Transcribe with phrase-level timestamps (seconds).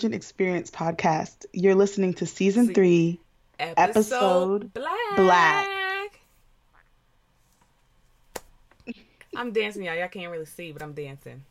[0.00, 1.44] to Emergent Experience podcast.
[1.52, 3.20] You're listening to season Se- three,
[3.58, 5.16] Episode, Episode black.
[5.16, 6.20] Black.
[9.36, 9.94] I'm dancing, y'all.
[9.94, 11.44] Y'all can't really see, but I'm dancing.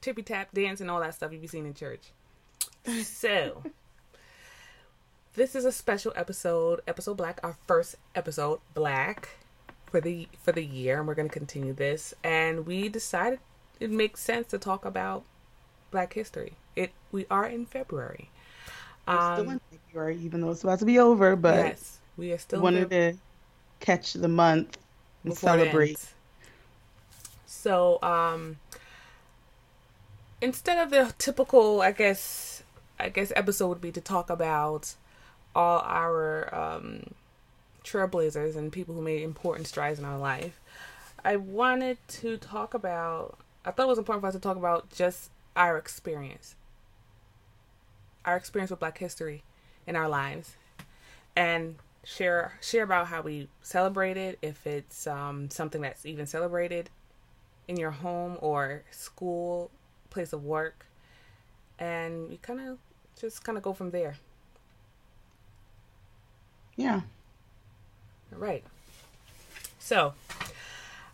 [0.00, 2.10] Tippy tap dancing, all that stuff you be seeing in church.
[3.04, 3.62] So,
[5.36, 9.28] this is a special episode, episode black, our first episode black
[9.86, 12.14] for the for the year, and we're gonna continue this.
[12.24, 13.38] And we decided
[13.78, 15.24] it makes sense to talk about
[15.92, 16.54] Black history.
[16.76, 18.30] It we are in February.
[19.06, 22.32] We're still Um, in February, even though it's about to be over, but yes, we
[22.32, 23.14] are still wanted to
[23.80, 24.78] catch the month
[25.24, 25.98] and celebrate.
[27.46, 28.56] So, um,
[30.40, 32.62] instead of the typical, I guess,
[32.98, 34.94] I guess episode would be to talk about
[35.54, 37.14] all our um,
[37.84, 40.60] trailblazers and people who made important strides in our life.
[41.24, 43.38] I wanted to talk about.
[43.64, 46.54] I thought it was important for us to talk about just our experience,
[48.24, 49.42] our experience with Black history
[49.86, 50.56] in our lives,
[51.36, 54.38] and share share about how we celebrate it.
[54.42, 56.90] If it's um, something that's even celebrated
[57.68, 59.70] in your home or school,
[60.10, 60.86] place of work,
[61.78, 62.78] and we kind of
[63.18, 64.16] just kind of go from there.
[66.76, 67.02] Yeah.
[68.32, 68.64] All right.
[69.78, 70.14] So,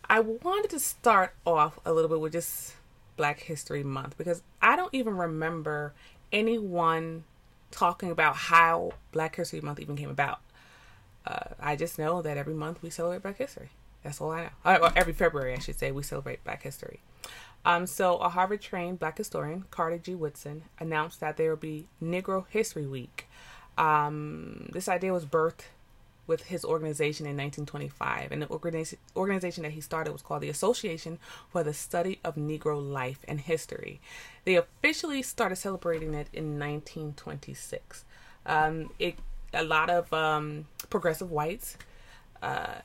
[0.09, 2.73] I wanted to start off a little bit with just
[3.15, 5.93] Black History Month because I don't even remember
[6.31, 7.23] anyone
[7.71, 10.39] talking about how Black History Month even came about.
[11.25, 13.69] Uh, I just know that every month we celebrate Black History.
[14.03, 14.49] That's all I know.
[14.65, 16.99] Uh, or every February, I should say, we celebrate Black History.
[17.63, 20.15] Um, so, a Harvard trained Black historian, Carter G.
[20.15, 23.27] Woodson, announced that there will be Negro History Week.
[23.77, 25.65] Um, this idea was birthed
[26.31, 31.19] with his organization in 1925, and the organization that he started was called the Association
[31.49, 33.99] for the Study of Negro Life and History.
[34.45, 38.05] They officially started celebrating it in 1926.
[38.45, 39.15] Um, it
[39.53, 41.75] a lot of um, progressive whites,
[42.41, 42.75] uh,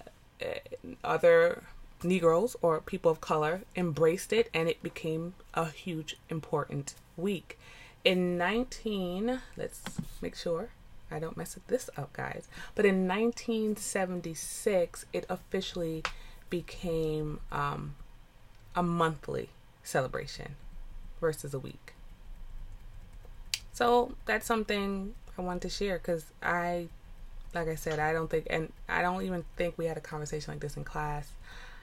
[1.05, 1.63] other
[2.03, 7.57] Negroes or people of color embraced it, and it became a huge important week.
[8.05, 9.83] In 19, let's
[10.21, 10.71] make sure
[11.11, 12.49] I don't mess this up, guys.
[12.75, 16.03] But in 1976, it officially
[16.51, 17.95] became um,
[18.75, 19.51] a monthly
[19.83, 20.57] celebration
[21.21, 21.95] versus a week.
[23.73, 26.89] So that's something I wanted to share because I,
[27.55, 30.53] like I said, I don't think, and I don't even think we had a conversation
[30.53, 31.31] like this in class.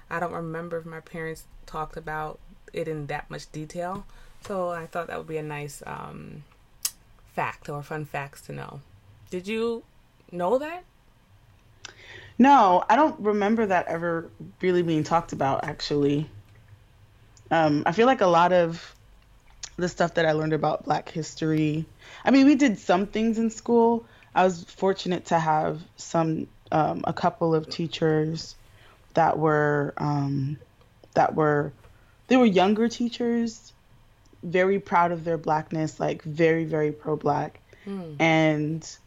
[0.10, 2.40] I don't remember if my parents talked about
[2.74, 4.06] it in that much detail.
[4.46, 6.44] So I thought that would be a nice um,
[7.34, 8.82] fact or fun facts to know.
[9.34, 9.82] Did you
[10.32, 10.84] know that?
[12.38, 14.30] No, I don't remember that ever
[14.62, 16.30] really being talked about, actually.
[17.50, 18.96] Um, I feel like a lot of
[19.76, 21.88] the stuff that I learned about Black history,
[22.24, 24.06] I mean, we did some things in school.
[24.36, 28.54] I was fortunate to have some, um, a couple of teachers
[29.16, 30.58] that were, um,
[31.16, 31.74] that were,
[32.28, 33.74] they were younger teachers,
[34.44, 37.60] very proud of their blackness, like very, very pro black.
[37.88, 38.16] Mm.
[38.20, 38.98] And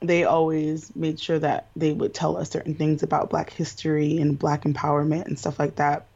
[0.00, 4.38] they always made sure that they would tell us certain things about black history and
[4.38, 6.06] black empowerment and stuff like that.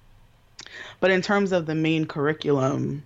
[1.00, 3.04] But in terms of the main curriculum,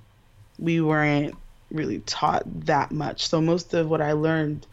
[0.59, 1.35] we weren't
[1.71, 3.29] really taught that much.
[3.29, 4.67] So most of what I learned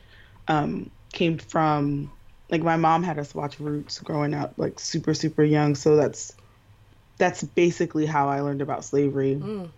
[0.48, 2.12] um, came from
[2.50, 5.74] like my mom had us watch Roots growing up, like super super young.
[5.74, 6.36] So that's
[7.18, 9.36] that's basically how I learned about slavery.
[9.36, 9.70] Mm.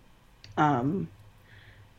[0.58, 1.08] Um,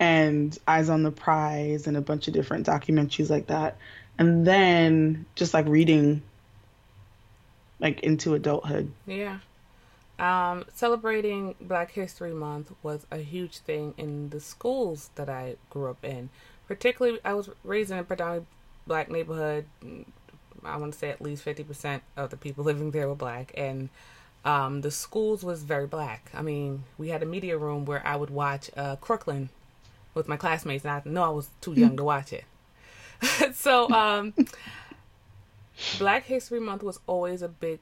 [0.00, 3.78] and Eyes on the Prize and a bunch of different documentaries like that
[4.18, 6.22] and then just like reading
[7.80, 9.38] like into adulthood Yeah.
[10.18, 15.90] Um, celebrating Black History Month was a huge thing in the schools that I grew
[15.90, 16.30] up in.
[16.66, 18.48] Particularly, I was raised in a predominantly
[18.84, 19.66] black neighborhood.
[20.64, 23.52] I want to say at least 50% of the people living there were black.
[23.56, 23.90] And
[24.44, 26.32] um, the schools was very black.
[26.34, 29.50] I mean, we had a media room where I would watch uh, Crooklyn
[30.14, 32.44] with my classmates, and I know I was too young to watch it.
[33.52, 34.34] so um
[35.98, 37.80] Black History Month was always a big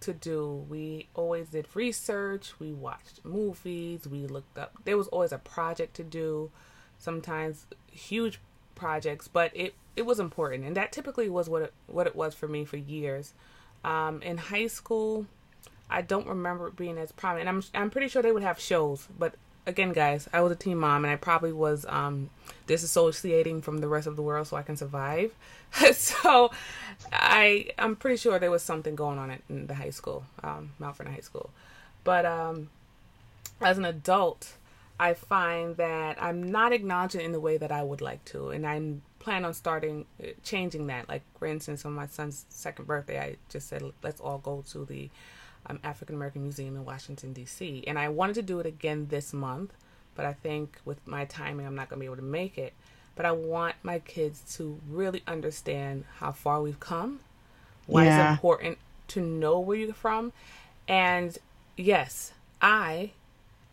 [0.00, 0.64] to do.
[0.68, 5.94] We always did research, we watched movies, we looked up there was always a project
[5.96, 6.50] to do,
[6.98, 8.40] sometimes huge
[8.74, 12.34] projects, but it it was important and that typically was what it, what it was
[12.34, 13.34] for me for years.
[13.84, 15.26] Um in high school
[15.90, 17.48] I don't remember it being as prominent.
[17.48, 19.34] I'm I'm pretty sure they would have shows, but
[19.68, 22.30] again, guys, I was a teen mom, and I probably was um,
[22.66, 25.32] disassociating from the rest of the world so I can survive.
[25.92, 26.50] so
[27.12, 31.12] I I'm pretty sure there was something going on in the high school, um, Vernon
[31.12, 31.50] High School.
[32.02, 32.70] But um,
[33.60, 34.54] as an adult,
[34.98, 38.66] I find that I'm not acknowledging in the way that I would like to, and
[38.66, 40.06] I'm plan on starting
[40.42, 41.08] changing that.
[41.08, 44.86] Like for instance, on my son's second birthday, I just said let's all go to
[44.86, 45.10] the
[45.66, 47.84] um, African American Museum in Washington, D.C.
[47.86, 49.72] And I wanted to do it again this month,
[50.14, 52.72] but I think with my timing, I'm not going to be able to make it.
[53.16, 57.20] But I want my kids to really understand how far we've come,
[57.86, 58.30] why Yeah.
[58.32, 60.32] it's important to know where you're from.
[60.86, 61.36] And
[61.76, 63.10] yes, I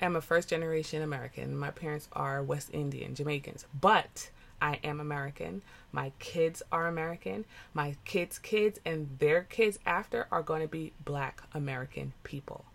[0.02, 1.56] am a first generation American.
[1.58, 4.30] My parents are West Indian, Jamaicans, but
[4.62, 5.62] I am American.
[5.92, 7.46] My kids are American.
[7.74, 12.66] My kids' kids and their kids after are going to be black American people.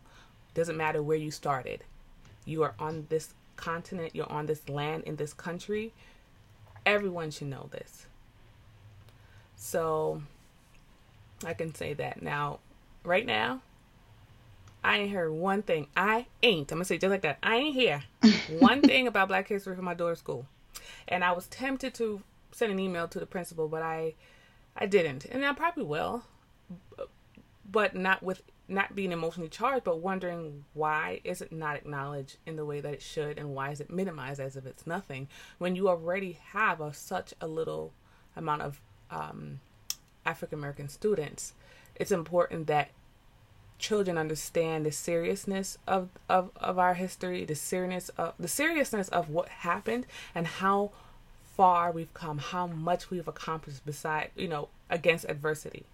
[0.54, 1.84] Doesn't matter where you started.
[2.44, 5.92] You are on this continent, you're on this land in this country.
[6.86, 8.06] Everyone should know this.
[9.56, 10.22] So
[11.44, 12.22] I can say that.
[12.22, 12.60] Now,
[13.04, 13.60] right now,
[14.82, 15.88] I ain't heard one thing.
[15.96, 16.72] I ain't.
[16.72, 17.38] I'm gonna say just like that.
[17.42, 18.02] I ain't hear
[18.58, 20.46] one thing about Black History from my daughter's school,
[21.10, 24.14] and I was tempted to send an email to the principal, but I,
[24.76, 26.24] I didn't, and I probably will,
[27.70, 32.54] but not with not being emotionally charged, but wondering why is it not acknowledged in
[32.54, 35.74] the way that it should, and why is it minimized as if it's nothing when
[35.74, 37.92] you already have a, such a little
[38.36, 39.58] amount of um,
[40.24, 41.52] African American students.
[41.96, 42.90] It's important that
[43.80, 49.28] children understand the seriousness of, of, of our history, the seriousness of the seriousness of
[49.28, 50.90] what happened, and how
[51.56, 55.84] far we've come, how much we've accomplished beside you know against adversity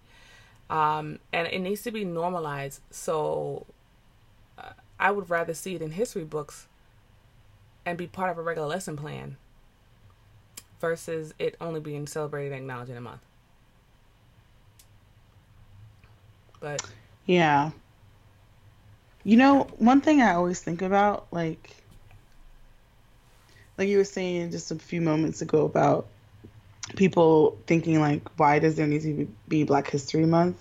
[0.69, 2.81] um, and it needs to be normalized.
[2.91, 3.65] So
[4.57, 6.67] uh, I would rather see it in history books
[7.85, 9.37] and be part of a regular lesson plan
[10.81, 13.21] versus it only being celebrated and acknowledged in a month.
[16.59, 16.83] But
[17.27, 17.71] Yeah.
[19.23, 21.69] You know, one thing I always think about, like,
[23.77, 26.07] like you were saying just a few moments ago about
[26.95, 30.57] people thinking like, why does there need to be Black History Month?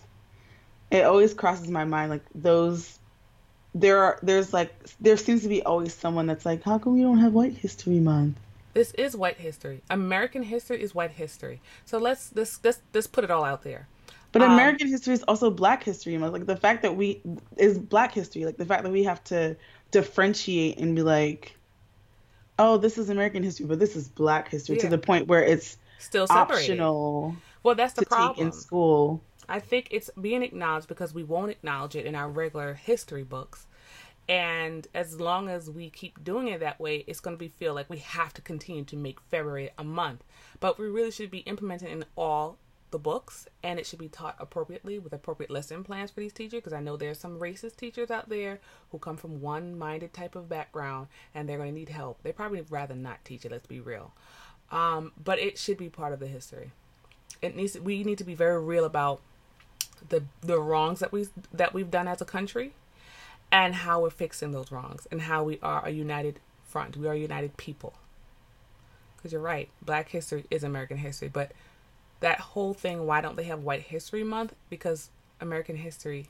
[0.90, 2.99] It always crosses my mind like those.
[3.75, 7.02] There are there's like there seems to be always someone that's like, how come we
[7.02, 8.37] don't have White History Month?
[8.76, 9.80] this is white history.
[9.88, 11.62] American history is white history.
[11.87, 13.88] So let's let's let's, let's put it all out there.
[14.38, 16.32] But Um, American history is also Black History Month.
[16.34, 17.22] Like the fact that we
[17.56, 18.44] is Black history.
[18.44, 19.56] Like the fact that we have to
[19.90, 21.56] differentiate and be like,
[22.58, 25.78] oh, this is American history, but this is Black history to the point where it's
[25.98, 26.72] Still separated.
[26.72, 28.46] optional Well, that's the to take problem.
[28.48, 29.22] in school.
[29.48, 33.66] I think it's being acknowledged because we won't acknowledge it in our regular history books.
[34.28, 37.74] And as long as we keep doing it that way, it's going to be feel
[37.74, 40.24] like we have to continue to make February a month.
[40.58, 42.58] But we really should be implementing in all
[42.90, 46.58] the books, and it should be taught appropriately with appropriate lesson plans for these teachers.
[46.58, 50.48] Because I know there's some racist teachers out there who come from one-minded type of
[50.48, 52.22] background, and they're going to need help.
[52.22, 53.52] They probably rather not teach it.
[53.52, 54.12] Let's be real.
[54.70, 56.70] Um, but it should be part of the history.
[57.42, 57.78] It needs.
[57.78, 59.20] We need to be very real about
[60.08, 62.72] the the wrongs that we that we've done as a country
[63.50, 67.12] and how we're fixing those wrongs and how we are a united front we are
[67.12, 67.94] a united people
[69.16, 71.52] because you're right black history is american history but
[72.20, 76.28] that whole thing why don't they have white history month because american history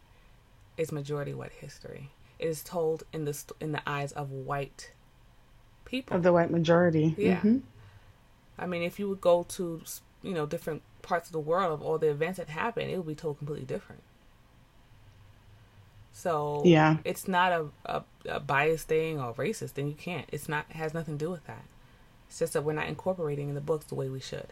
[0.77, 4.91] is majority white history it is told in the in the eyes of white
[5.85, 7.15] people Of the white majority.
[7.17, 7.41] Yeah.
[7.41, 7.63] Mhm.
[8.59, 9.83] I mean, if you would go to
[10.23, 13.07] you know different parts of the world of all the events that happen, it would
[13.07, 14.03] be told completely different.
[16.13, 16.99] So Yeah.
[17.05, 19.89] it's not a, a, a biased thing or racist thing.
[19.89, 20.29] You can't.
[20.33, 21.65] It's not it has nothing to do with that.
[22.29, 24.49] It's just that we're not incorporating in the books the way we should.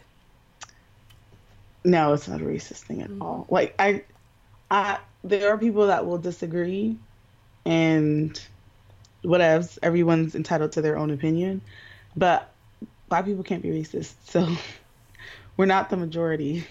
[1.85, 3.45] No, it's not a racist thing at all.
[3.49, 4.03] Like I,
[4.71, 6.97] I there are people that will disagree,
[7.65, 8.39] and
[9.23, 9.77] whatevs.
[9.83, 11.61] Everyone's entitled to their own opinion,
[12.15, 12.51] but
[13.07, 14.13] black people can't be racist.
[14.25, 14.47] So
[15.57, 16.65] we're not the majority,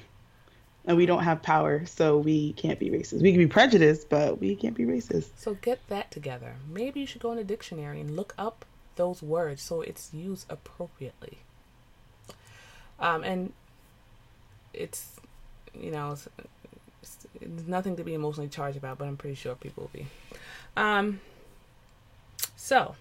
[0.84, 3.22] and we don't have power, so we can't be racist.
[3.22, 5.28] We can be prejudiced, but we can't be racist.
[5.36, 6.56] So get that together.
[6.68, 8.64] Maybe you should go in a dictionary and look up
[8.96, 11.38] those words so it's used appropriately.
[13.00, 13.52] Um, and
[14.74, 15.16] it's,
[15.78, 16.28] you know, it's,
[17.02, 20.06] it's, it's nothing to be emotionally charged about, but I'm pretty sure people will be.
[20.76, 21.20] Um,
[22.56, 22.96] so,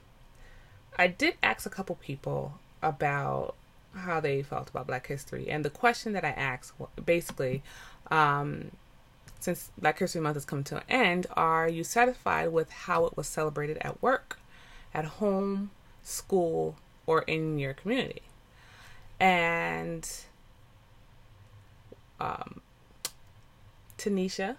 [0.98, 3.56] I did ask a couple people about
[3.96, 7.64] how they felt about Black History, and the question that I asked, basically,
[8.12, 8.72] um,
[9.40, 13.18] since Black History Month has come to an end, are you satisfied with how it
[13.18, 14.40] was celebrated at work,
[14.94, 15.72] at home,
[16.04, 16.76] school,
[17.06, 18.22] or in your community?
[19.20, 20.10] And
[22.20, 22.62] um,
[23.98, 24.58] Tanysha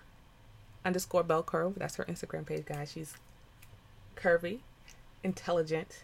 [0.84, 2.92] underscore Bell Curve, that's her Instagram page, guys.
[2.92, 3.14] She's
[4.16, 4.60] curvy,
[5.22, 6.02] intelligent,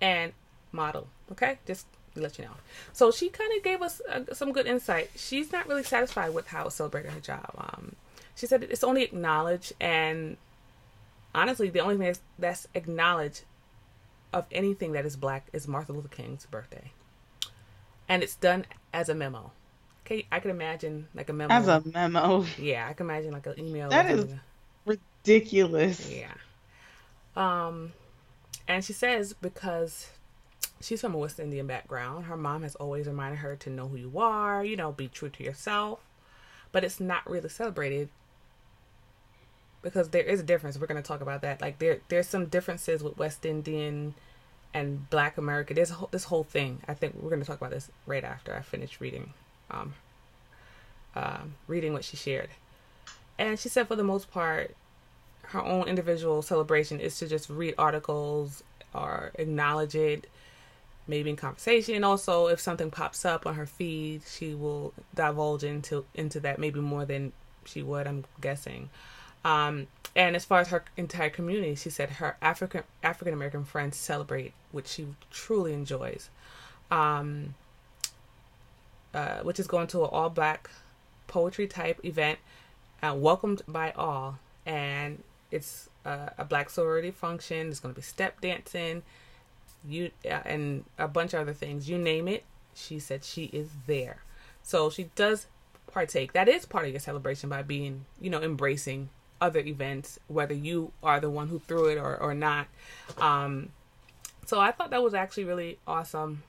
[0.00, 0.32] and
[0.72, 1.08] model.
[1.32, 1.86] Okay, just
[2.16, 2.52] let you know.
[2.92, 5.10] So she kind of gave us uh, some good insight.
[5.16, 7.50] She's not really satisfied with how it's celebrated her job.
[7.58, 7.96] Um,
[8.36, 10.36] she said it's only acknowledged, and
[11.34, 13.42] honestly, the only thing that's, that's acknowledged
[14.32, 16.90] of anything that is black is Martin Luther King's birthday,
[18.08, 19.52] and it's done as a memo.
[20.04, 21.52] Okay, I can imagine like a memo.
[21.52, 23.88] As a memo, yeah, I can imagine like an email.
[23.88, 24.26] That is-
[24.84, 26.10] ridiculous.
[26.10, 26.32] Yeah.
[27.36, 27.92] Um,
[28.68, 30.08] and she says because
[30.80, 33.96] she's from a West Indian background, her mom has always reminded her to know who
[33.96, 36.00] you are, you know, be true to yourself.
[36.70, 38.08] But it's not really celebrated
[39.82, 40.78] because there is a difference.
[40.78, 41.60] We're going to talk about that.
[41.60, 44.14] Like there, there's some differences with West Indian
[44.72, 45.72] and Black America.
[45.72, 46.80] There's a whole, this whole thing.
[46.88, 49.32] I think we're going to talk about this right after I finish reading,
[49.70, 49.94] um,
[51.14, 52.50] um, reading what she shared.
[53.38, 54.74] And she said, for the most part,
[55.48, 58.62] her own individual celebration is to just read articles
[58.94, 60.28] or acknowledge it,
[61.06, 61.94] maybe in conversation.
[61.94, 66.58] And also, if something pops up on her feed, she will divulge into into that
[66.58, 67.32] maybe more than
[67.64, 68.06] she would.
[68.06, 68.90] I'm guessing.
[69.44, 73.96] Um, and as far as her entire community, she said her African African American friends
[73.96, 76.30] celebrate, which she truly enjoys.
[76.90, 77.54] Um,
[79.14, 80.68] uh, which is going to an all black
[81.26, 82.38] poetry type event,
[83.02, 87.68] uh, welcomed by all, and it's uh, a black sorority function.
[87.68, 89.02] There's going to be step dancing,
[89.88, 91.88] you uh, and a bunch of other things.
[91.88, 92.44] You name it,
[92.74, 94.18] she said she is there.
[94.62, 95.46] So she does
[95.92, 96.32] partake.
[96.32, 100.92] That is part of your celebration by being, you know, embracing other events, whether you
[101.02, 102.66] are the one who threw it or, or not.
[103.18, 103.70] Um,
[104.46, 106.42] so I thought that was actually really awesome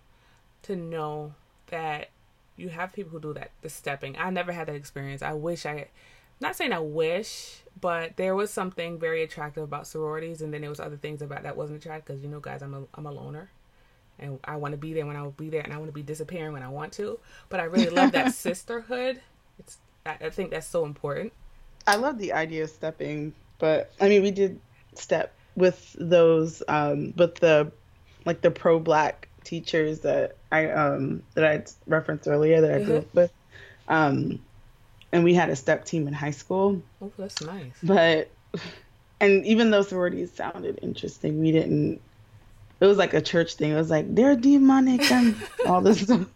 [0.64, 1.34] to know
[1.68, 2.10] that
[2.58, 4.18] you have people who do that, the stepping.
[4.18, 5.22] I never had that experience.
[5.22, 5.88] I wish I,
[6.40, 10.70] not saying I wish, but there was something very attractive about sororities, and then there
[10.70, 13.12] was other things about that wasn't attractive because you know, guys, I'm a I'm a
[13.12, 13.50] loner,
[14.20, 15.94] and I want to be there when I will be there, and I want to
[15.94, 17.20] be disappearing when I want to.
[17.50, 19.22] But I really love that sisterhood.
[19.60, 21.34] It's I, I think that's so important.
[21.88, 24.60] I love the idea of stepping, but I mean, we did
[24.96, 27.72] step with those, um, with the
[28.26, 32.98] like the pro black teachers that I um that I referenced earlier that I grew
[32.98, 33.34] up with,
[33.88, 34.40] um,
[35.12, 36.82] and we had a step team in high school.
[37.02, 37.78] Oh, that's nice.
[37.84, 38.30] But
[39.22, 42.02] and even though sororities sounded interesting, we didn't.
[42.82, 43.72] It was like a church thing.
[43.72, 45.36] It was like they're demonic and
[45.68, 46.28] all this stuff.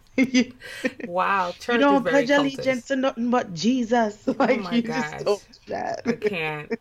[1.07, 4.27] Wow, church you don't pledge allegiance to nothing but Jesus.
[4.27, 5.11] Like my you gosh.
[5.11, 6.01] just don't do that.
[6.05, 6.71] I can't.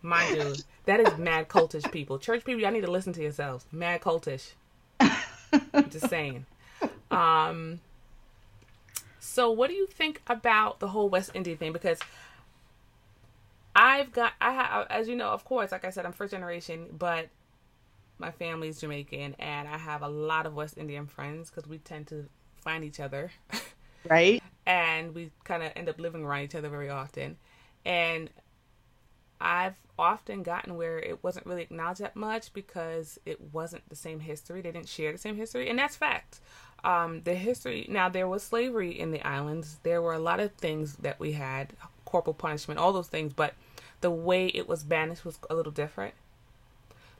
[0.00, 0.54] Mind you,
[0.86, 2.18] that is mad cultish people.
[2.18, 3.66] Church people, y'all need to listen to yourselves.
[3.72, 4.52] Mad cultish.
[5.90, 6.46] Just saying.
[7.10, 7.80] Um.
[9.20, 11.72] So, what do you think about the whole West Indian thing?
[11.72, 11.98] Because
[13.74, 17.28] I've got, I as you know, of course, like I said, I'm first generation, but
[18.18, 22.08] my family's Jamaican, and I have a lot of West Indian friends because we tend
[22.08, 22.28] to
[22.60, 23.30] find each other.
[24.08, 24.42] right?
[24.66, 27.36] and we kind of end up living around each other very often.
[27.84, 28.30] And
[29.40, 34.20] I've often gotten where it wasn't really acknowledged that much because it wasn't the same
[34.20, 34.60] history.
[34.60, 36.40] They didn't share the same history, and that's fact.
[36.84, 39.78] Um, the history now there was slavery in the islands.
[39.82, 41.72] There were a lot of things that we had,
[42.04, 43.54] corporal punishment, all those things, but
[44.00, 46.14] the way it was banished was a little different.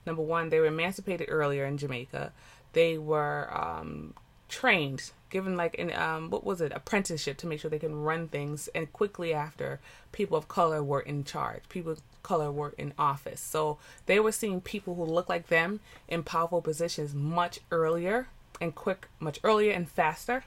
[0.05, 2.31] Number one, they were emancipated earlier in Jamaica.
[2.73, 4.13] They were um,
[4.47, 8.27] trained, given like an um, what was it, apprenticeship to make sure they can run
[8.27, 8.69] things.
[8.73, 9.79] And quickly after,
[10.11, 11.63] people of color were in charge.
[11.67, 13.41] People color were in office.
[13.41, 18.27] So they were seeing people who looked like them in powerful positions much earlier
[18.61, 20.43] and quick, much earlier and faster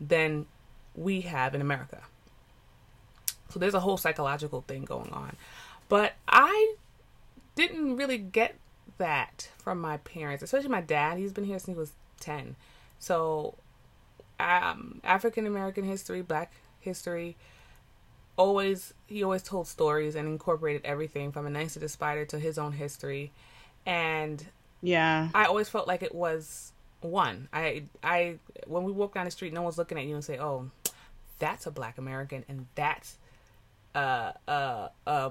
[0.00, 0.46] than
[0.94, 2.02] we have in America.
[3.48, 5.36] So there's a whole psychological thing going on.
[5.88, 6.74] But I
[7.54, 8.56] didn't really get
[8.98, 11.18] that from my parents, especially my dad.
[11.18, 12.56] He's been here since he was 10.
[12.98, 13.54] So,
[14.40, 17.36] um, African American history, black history,
[18.36, 22.58] always, he always told stories and incorporated everything from Anansi to the spider to his
[22.58, 23.32] own history.
[23.86, 24.44] And
[24.82, 25.28] Yeah.
[25.34, 27.48] I always felt like it was one.
[27.52, 30.38] I, I, when we walk down the street, no one's looking at you and say,
[30.38, 30.70] oh,
[31.38, 33.16] that's a black American and that's
[33.94, 35.30] uh, uh, uh,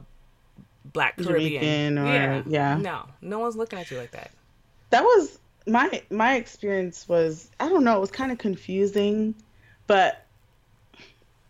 [0.85, 1.95] black Caribbean.
[1.95, 2.77] Jamaican or- yeah.
[2.77, 4.31] No, no one's looking at you like that.
[4.91, 9.33] that was my my experience was I don't know it was kind of confusing,
[9.87, 10.25] but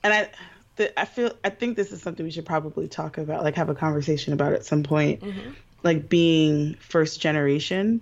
[0.04, 0.30] and I
[0.76, 3.70] the, I feel I think this is something we should probably talk about like have
[3.70, 5.24] a conversation about at some point
[5.84, 8.02] like being first generation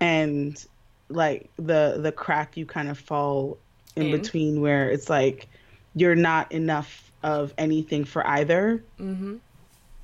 [0.00, 0.64] and
[1.08, 3.58] like the the crack you kind of fall
[3.96, 4.12] in, In.
[4.12, 5.48] between where it's like
[5.94, 9.36] you're not enough of anything for either Mm-hmm.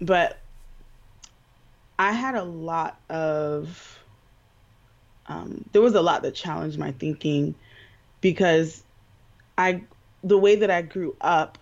[0.01, 0.39] but
[1.99, 3.99] I had a lot of
[5.27, 7.55] um, there was a lot that challenged my thinking
[8.21, 8.83] because
[9.57, 9.83] I
[10.23, 11.59] the way that I grew up,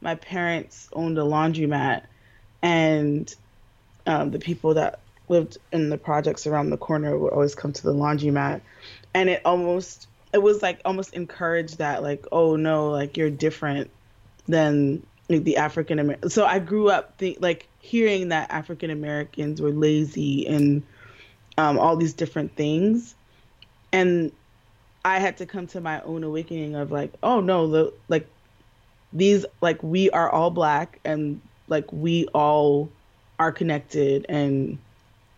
[0.00, 2.04] my parents owned a laundromat,
[2.62, 3.32] and
[4.06, 7.82] um, the people that lived in the projects around the corner would always come to
[7.82, 8.60] the laundromat,
[9.14, 13.90] and it almost it was like almost encouraged that like oh no like you're different
[14.46, 16.30] than like, the African American.
[16.30, 20.82] So I grew up think, like hearing that African Americans were lazy and
[21.56, 23.14] um, all these different things,
[23.92, 24.32] and
[25.08, 28.28] I had to come to my own awakening of like, oh no, the like
[29.10, 32.90] these like we are all black and like we all
[33.38, 34.76] are connected and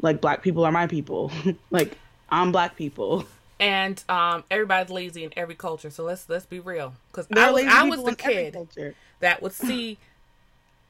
[0.02, 1.30] like black people are my people.
[1.70, 1.96] like
[2.30, 3.24] I'm black people.
[3.60, 5.90] And um, everybody's lazy in every culture.
[5.90, 6.92] So let's let's be real.
[7.12, 8.56] Because I was I was the kid
[9.20, 9.98] that would see,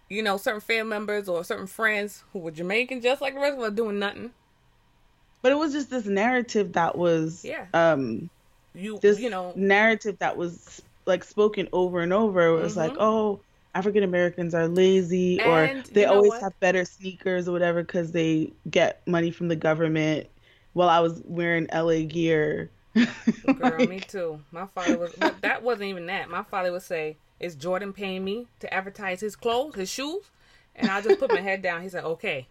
[0.08, 3.58] you know, certain family members or certain friends who were Jamaican, just like the rest
[3.58, 4.30] of us, doing nothing.
[5.42, 7.66] But it was just this narrative that was Yeah.
[7.74, 8.30] um
[8.74, 12.58] You this you know narrative that was like spoken over and over.
[12.58, 12.98] It was like, Mhm.
[13.00, 13.40] oh,
[13.74, 19.06] African Americans are lazy or they always have better sneakers or whatever because they get
[19.06, 20.26] money from the government.
[20.72, 22.70] While I was wearing LA gear.
[22.94, 24.40] Girl, Like, me too.
[24.52, 25.12] My father was.
[25.40, 26.28] That wasn't even that.
[26.30, 30.30] My father would say, "Is Jordan paying me to advertise his clothes, his shoes?"
[30.76, 31.82] And I just put my head down.
[31.82, 32.46] He said, "Okay."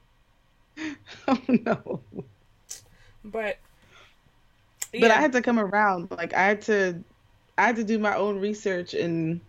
[1.28, 2.02] oh no.
[3.24, 3.58] But
[4.92, 6.12] But yeah, I had to come around.
[6.12, 7.04] Like I had to
[7.58, 9.42] I had to do my own research and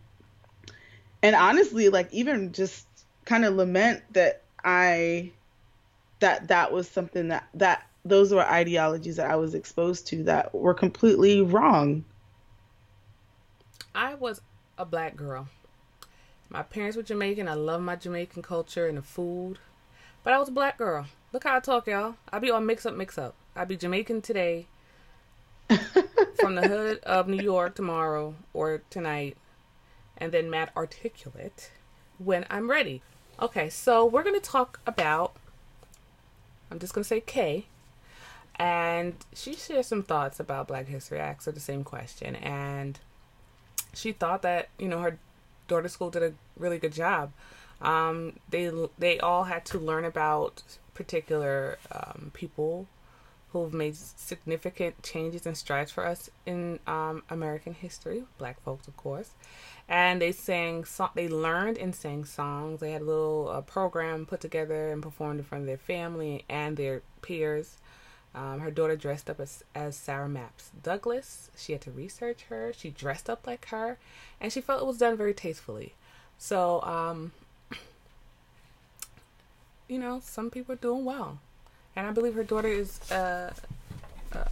[1.23, 2.87] and honestly, like even just
[3.25, 5.33] kind of lament that I
[6.21, 10.55] that that was something that that those were ideologies that I was exposed to that
[10.55, 12.05] were completely wrong.
[13.95, 14.41] I was
[14.79, 15.49] a black girl.
[16.49, 17.49] My parents were Jamaican.
[17.49, 19.59] I love my Jamaican culture and the food.
[20.25, 21.07] But I was a black girl.
[21.33, 22.17] Look how I talk, y'all.
[22.33, 23.35] I be all mix up, mix up.
[23.55, 24.67] I be Jamaican today,
[26.41, 29.37] from the hood of New York tomorrow or tonight,
[30.17, 31.71] and then mad articulate
[32.19, 33.03] when I'm ready.
[33.41, 35.33] Okay, so we're gonna talk about.
[36.71, 37.67] I'm just gonna say Kay,
[38.57, 41.21] and she shared some thoughts about Black History.
[41.21, 42.99] I asked the same question, and
[43.95, 45.19] she thought that you know her
[45.69, 47.33] daughter's school did a really good job.
[47.81, 50.63] Um, they they all had to learn about
[50.95, 52.87] particular um, people
[53.53, 58.97] who've made significant changes and strides for us in um, American history, Black folks, of
[58.97, 59.31] course.
[59.89, 62.81] And they sang, so- they learned and sang songs.
[62.81, 66.45] They had a little uh, program put together and performed in front of their family
[66.49, 67.77] and their peers.
[68.33, 71.51] Um, her daughter dressed up as, as Sarah Mapps Douglass.
[71.57, 72.73] She had to research her.
[72.77, 73.99] She dressed up like her,
[74.41, 75.95] and she felt it was done very tastefully.
[76.39, 77.33] So, um,
[79.89, 81.41] you know, some people are doing well,
[81.97, 83.01] and I believe her daughter is.
[83.11, 83.53] Uh,
[84.33, 84.45] uh,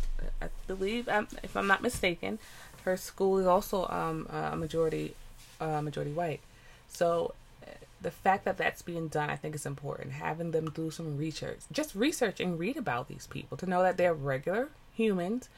[0.43, 2.39] I believe, um, if I'm not mistaken,
[2.85, 5.15] her school is also um, a majority,
[5.61, 6.41] uh, majority white.
[6.89, 7.35] So
[7.67, 7.71] uh,
[8.01, 10.13] the fact that that's being done, I think, is important.
[10.13, 13.97] Having them do some research, just research and read about these people to know that
[13.97, 15.49] they're regular humans,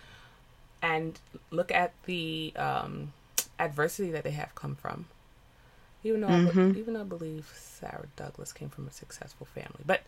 [0.83, 1.19] and
[1.51, 3.13] look at the um,
[3.59, 5.07] adversity that they have come from.
[6.03, 6.73] Even though, I, Mhm.
[6.75, 10.03] be- even though I believe Sarah Douglass came from a successful family, but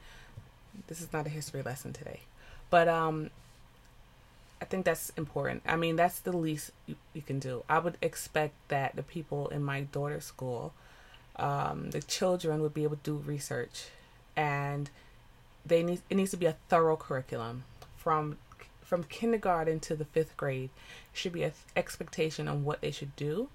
[0.87, 2.21] this is not a history lesson today.
[2.71, 3.31] But um,
[4.61, 5.63] I think that's important.
[5.67, 7.65] I mean, that's the least you, you can do.
[7.69, 10.73] I would expect that the people in my daughter's school,
[11.37, 13.87] um, the children would be able to do research,
[14.37, 14.89] and
[15.67, 17.65] they need it needs to be a thorough curriculum
[17.97, 18.39] from
[18.83, 20.71] from kindergarten to the fifth grade.
[21.13, 23.49] Should be an expectation on what they should do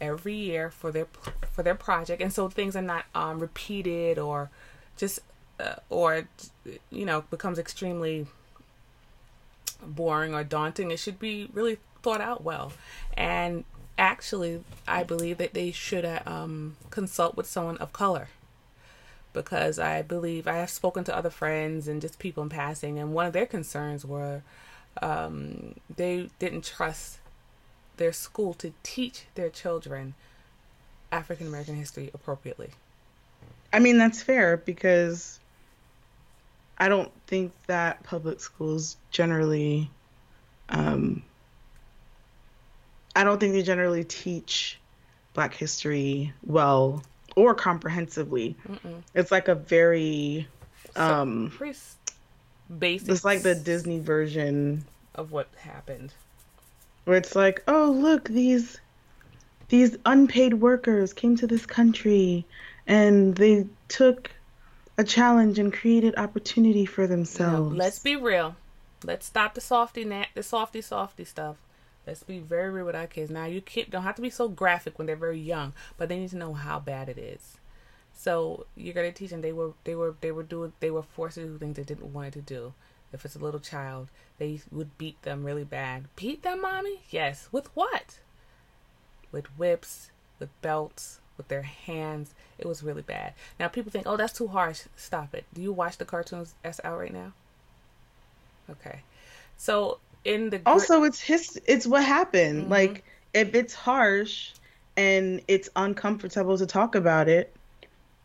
[0.00, 1.06] every year for their
[1.52, 4.50] for their project, and so things are not um, repeated or
[4.96, 5.20] just
[5.88, 6.28] or
[6.90, 8.26] you know becomes extremely
[9.82, 10.90] boring or daunting.
[10.90, 12.72] It should be really thought out well.
[13.16, 13.64] And
[13.98, 18.28] actually, I believe that they should uh, um, consult with someone of color
[19.32, 23.12] because I believe I have spoken to other friends and just people in passing, and
[23.12, 24.42] one of their concerns were
[25.00, 27.18] um, they didn't trust
[27.96, 30.14] their school to teach their children
[31.12, 32.70] African American history appropriately.
[33.72, 35.39] I mean, that's fair because
[36.80, 39.90] I don't think that public schools generally,
[40.70, 41.22] um,
[43.14, 44.78] I don't think they generally teach
[45.34, 47.02] Black history well
[47.36, 48.56] or comprehensively.
[48.66, 49.02] Mm-mm.
[49.14, 50.48] It's like a very,
[50.96, 51.96] um, pretty s-
[52.78, 53.10] basic.
[53.10, 56.14] it's like the Disney version of what happened.
[57.04, 58.80] where it's like, oh look, these
[59.68, 62.44] these unpaid workers came to this country
[62.86, 64.30] and they took
[64.98, 67.76] a challenge and created opportunity for themselves.
[67.76, 68.56] let's be real.
[69.04, 71.56] Let's stop the softy nat the softy softy stuff.
[72.06, 73.30] Let's be very real with our kids.
[73.30, 76.18] Now you kid don't have to be so graphic when they're very young, but they
[76.18, 77.58] need to know how bad it is.
[78.14, 81.36] So you're gonna teach them they were they were they were doing they were forced
[81.36, 82.74] to do things they didn't want to do.
[83.12, 86.04] If it's a little child, they would beat them really bad.
[86.16, 87.00] Beat them, mommy?
[87.10, 87.48] Yes.
[87.50, 88.18] With what?
[89.32, 92.34] With whips, with belts, with their hands.
[92.58, 93.32] It was really bad.
[93.58, 94.82] Now people think, oh, that's too harsh.
[94.94, 95.44] Stop it.
[95.54, 97.32] Do you watch the cartoons that's out right now?
[98.70, 99.00] Okay.
[99.56, 102.66] So in the gr- also it's his it's what happened.
[102.66, 102.70] Mhm.
[102.70, 104.50] Like if it's harsh
[104.98, 107.54] and it's uncomfortable to talk about it,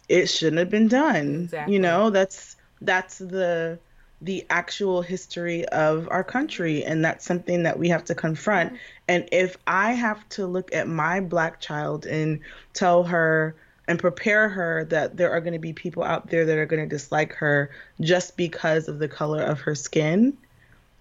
[0.10, 1.44] it shouldn't have been done.
[1.46, 1.74] Exactly.
[1.74, 3.80] You know, that's that's the
[4.22, 8.74] the actual history of our country and that's something that we have to confront.
[9.08, 12.40] And if I have to look at my black child and
[12.74, 13.56] tell her
[13.88, 16.82] and prepare her that there are going to be people out there that are going
[16.82, 17.70] to dislike her
[18.02, 20.36] just because of the color of her skin,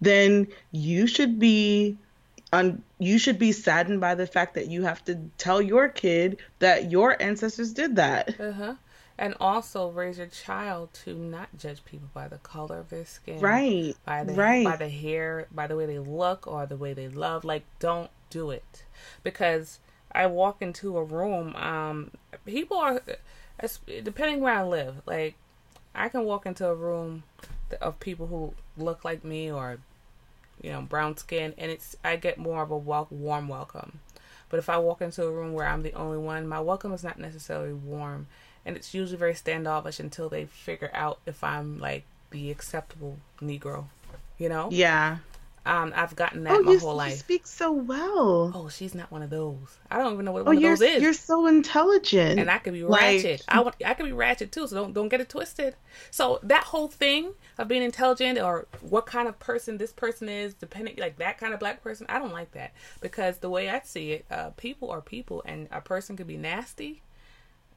[0.00, 1.96] then you should be
[2.52, 6.38] un- you should be saddened by the fact that you have to tell your kid
[6.58, 8.38] that your ancestors did that.
[8.38, 8.74] Uh-huh.
[9.16, 13.40] And also raise your child to not judge people by the color of their skin.
[13.40, 13.94] Right.
[14.04, 14.64] By the right.
[14.64, 17.44] by the hair, by the way they look or the way they love.
[17.44, 18.84] Like don't do it.
[19.22, 19.78] Because
[20.10, 22.10] I walk into a room, um
[22.44, 23.02] people are
[23.86, 25.36] depending where I live, like
[25.94, 27.22] I can walk into a room
[27.80, 29.78] of people who look like me or
[30.60, 34.00] you know, brown skin and it's I get more of a wel- warm welcome.
[34.48, 37.02] But if I walk into a room where I'm the only one, my welcome is
[37.02, 38.26] not necessarily warm
[38.66, 43.86] and it's usually very standoffish until they figure out if I'm like the acceptable Negro,
[44.38, 44.68] you know.
[44.72, 45.18] Yeah.
[45.66, 47.14] Um, I've gotten that Oh, my you, whole you life.
[47.18, 48.52] speak so well.
[48.54, 49.56] Oh, she's not one of those.
[49.90, 51.02] I don't even know what Oh, one of those is.
[51.02, 52.38] you're so intelligent.
[52.38, 53.44] and I could be Like- ratchet.
[53.48, 54.66] I want, I could be ratchet too.
[54.66, 55.74] So don't don't get it twisted.
[56.10, 60.52] So that whole thing of being intelligent or what kind of person this person is,
[60.52, 63.80] depending like that kind of black person, I don't like that because the way I
[63.84, 67.00] see it, uh, people are people, and a person could be nasty,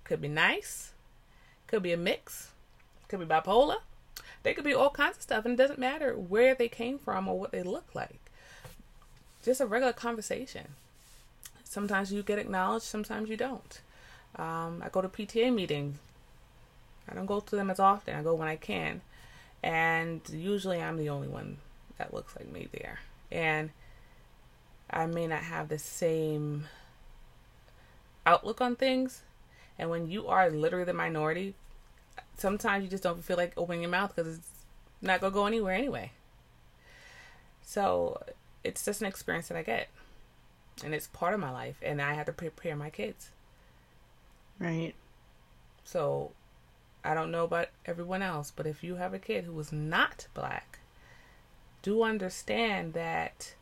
[0.08, 0.93] could be nice,
[1.67, 2.52] could be a mix,
[3.08, 3.78] could be bipolar.
[4.43, 7.28] They could be all kinds of stuff, and it doesn't matter where they came from
[7.28, 8.32] or what they look like.
[9.43, 10.70] Just a regular conversation.
[11.63, 13.82] Sometimes you get acknowledged, sometimes you don't.
[14.38, 15.98] Um, I go to PTA meetings.
[17.10, 18.15] I don't go to them as often.
[18.15, 19.02] I go when I can,
[19.62, 21.58] and usually I'm the only one
[21.98, 23.00] that looks like me there.
[23.32, 23.72] And
[24.89, 26.65] I may not have the same
[28.26, 29.22] outlook on things.
[29.80, 31.56] And when you are literally the minority,
[32.38, 34.50] sometimes you just don't feel like opening your mouth because it's
[35.02, 36.12] not gonna go anywhere anyway.
[37.62, 38.22] So
[38.63, 39.90] it's just an experience that I get,
[40.84, 43.30] and it's part of my life, and I have to prepare my kids.
[44.60, 44.94] right.
[45.84, 46.32] So
[47.04, 50.28] I don't know about everyone else, but if you have a kid who is not
[50.34, 50.80] black,
[51.82, 53.54] do understand that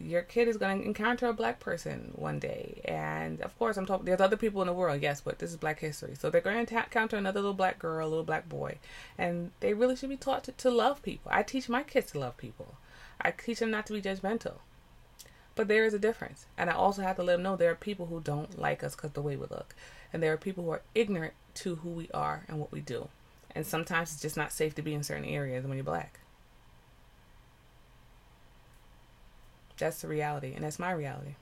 [0.00, 2.80] your kid is going to encounter a black person one day.
[2.84, 5.56] And of course, I'm talking, there's other people in the world, yes, but this is
[5.56, 6.14] black history.
[6.18, 8.78] So they're going to encounter another little black girl, a little black boy.
[9.16, 11.30] And they really should be taught to, to love people.
[11.32, 12.74] I teach my kids to love people,
[13.20, 14.54] I teach them not to be judgmental.
[15.54, 16.46] But there is a difference.
[16.56, 18.94] And I also have to let them know there are people who don't like us
[18.94, 19.74] because the way we look.
[20.12, 23.08] And there are people who are ignorant to who we are and what we do.
[23.56, 26.20] And sometimes it's just not safe to be in certain areas when you're black.
[29.78, 31.34] That's the reality, and that's my reality.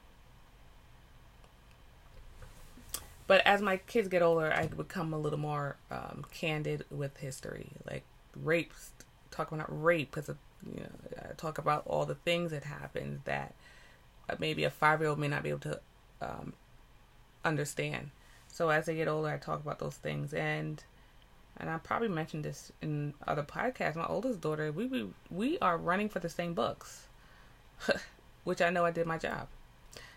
[3.26, 7.70] But as my kids get older, I become a little more um, candid with history,
[7.84, 8.04] like
[8.40, 8.72] rape,
[9.30, 13.54] talk about rape because you know I talk about all the things that happened that
[14.28, 15.80] uh, maybe a five year old may not be able to
[16.22, 16.52] um,
[17.44, 18.10] understand.
[18.48, 20.82] So as they get older, I talk about those things, and
[21.58, 23.96] and I probably mentioned this in other podcasts.
[23.96, 27.06] My oldest daughter, we we, we are running for the same books,
[28.46, 29.48] which I know I did my job.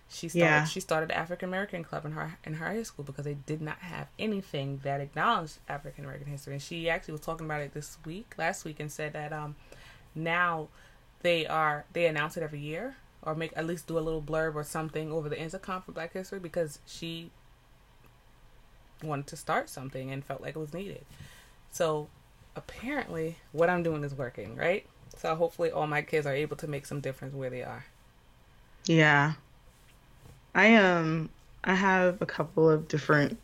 [0.08, 0.64] She started Yeah.
[0.66, 3.80] she started African American Club in her in her high school because they did not
[3.80, 6.54] have anything that acknowledged African American history.
[6.54, 9.56] And she actually was talking about it this week, last week, and said that um
[10.16, 10.68] now
[11.22, 14.56] they are they announce it every year or make at least do a little blurb
[14.56, 17.32] or something over the intercom for Black History because she
[19.04, 21.06] wanted to start something and felt like it was needed.
[21.72, 22.08] So
[22.56, 24.86] apparently what I'm doing is working, right?
[25.18, 27.86] So hopefully all my kids are able to make some difference where they are.
[28.90, 29.34] Yeah.
[30.56, 31.30] I um
[31.64, 33.38] I have a couple of different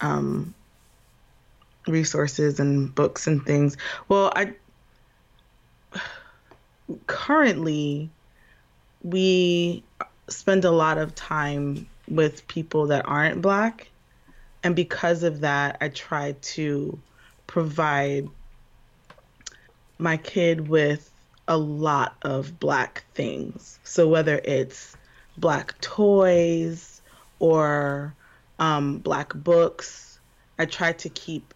[0.00, 0.52] um
[1.86, 3.76] resources and books and things.
[4.08, 4.54] Well, I
[7.06, 8.10] currently
[9.04, 9.84] we
[10.28, 13.86] spend a lot of time with people that aren't black
[14.64, 16.98] and because of that I try to
[17.46, 18.28] provide
[20.00, 21.12] my kid with
[21.50, 23.80] a lot of black things.
[23.82, 24.96] So whether it's
[25.36, 27.02] black toys
[27.40, 28.14] or
[28.60, 30.20] um, black books,
[30.58, 31.52] I try to keep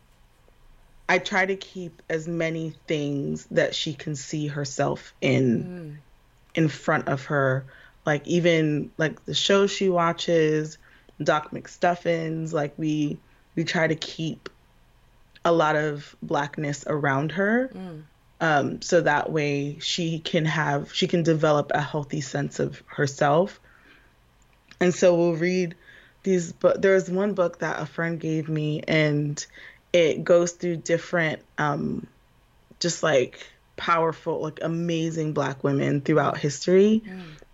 [1.08, 6.00] I try to keep as many things that she can see herself in
[6.56, 7.64] in front of her.
[8.04, 10.76] Like even like the shows she watches,
[11.22, 13.16] Doc McStuffins, like we
[13.54, 14.48] we try to keep
[15.44, 17.70] a lot of blackness around her
[18.44, 23.58] um, so that way she can have she can develop a healthy sense of herself.
[24.80, 25.76] And so we'll read
[26.24, 29.44] these but there's one book that a friend gave me and
[29.94, 32.06] it goes through different um,
[32.80, 33.38] just like
[33.76, 37.02] powerful like amazing black women throughout history.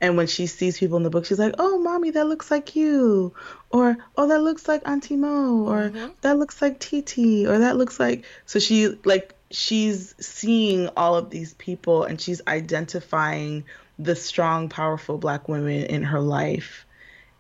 [0.01, 2.75] And when she sees people in the book she's like oh mommy that looks like
[2.75, 3.33] you.
[3.71, 5.69] Or oh that looks like auntie mo.
[5.69, 11.17] Or that looks like tt or that looks like so she like she's seeing all
[11.17, 13.65] of these people and she's identifying
[13.99, 16.87] the strong, powerful black women in her life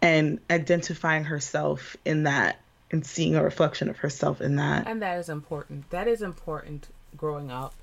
[0.02, 2.58] and identifying herself in that
[2.90, 4.86] and seeing a reflection of herself in that.
[4.86, 5.90] And that is important.
[5.90, 7.74] That is important growing up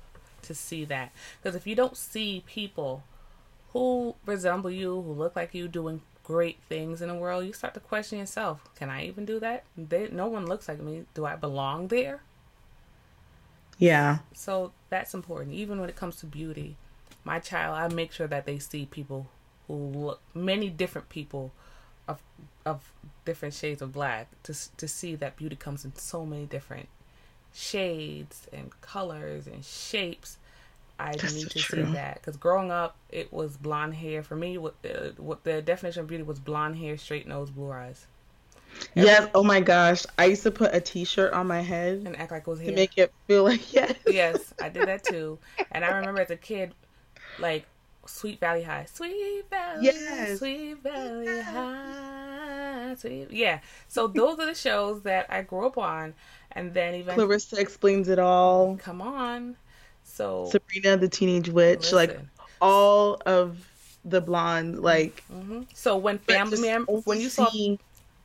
[0.42, 1.12] to see that.
[1.40, 3.02] Because if you don't see people
[3.72, 7.74] who resemble you, who look like you, doing great things in the world, you start
[7.74, 8.68] to question yourself.
[8.76, 9.64] Can I even do that?
[9.76, 11.04] They, no one looks like me.
[11.14, 12.20] Do I belong there?
[13.78, 14.18] Yeah.
[14.34, 15.54] So that's important.
[15.54, 16.76] Even when it comes to beauty,
[17.24, 19.28] my child, I make sure that they see people
[19.66, 21.52] who look, many different people
[22.08, 22.20] of
[22.64, 22.92] of
[23.24, 26.88] different shades of black to to see that beauty comes in so many different
[27.52, 30.38] shades and colors and shapes.
[30.98, 31.84] I That's need to true.
[31.86, 34.58] see that because growing up, it was blonde hair for me.
[34.58, 38.06] What the, uh, what the definition of beauty was: blonde hair, straight nose, blue eyes,
[38.94, 39.28] Yes.
[39.34, 40.04] Oh my gosh.
[40.18, 42.70] I used to put a T-shirt on my head and act like it was here
[42.70, 43.94] to make it feel like yes.
[44.06, 45.38] yes, I did that too.
[45.72, 46.74] And I remember as a kid,
[47.38, 47.66] like
[48.06, 50.38] Sweet Valley High, Sweet Valley, Yes.
[50.38, 53.30] Sweet Valley High, Sweet.
[53.30, 53.60] Yeah.
[53.88, 56.14] So those are the shows that I grew up on,
[56.52, 58.76] and then even Clarissa explains it all.
[58.76, 59.56] come on.
[60.04, 62.18] So Sabrina the Teenage Witch, like
[62.60, 63.64] all of
[64.04, 65.66] the blonde, like Mhm.
[65.74, 67.50] So when family just when you saw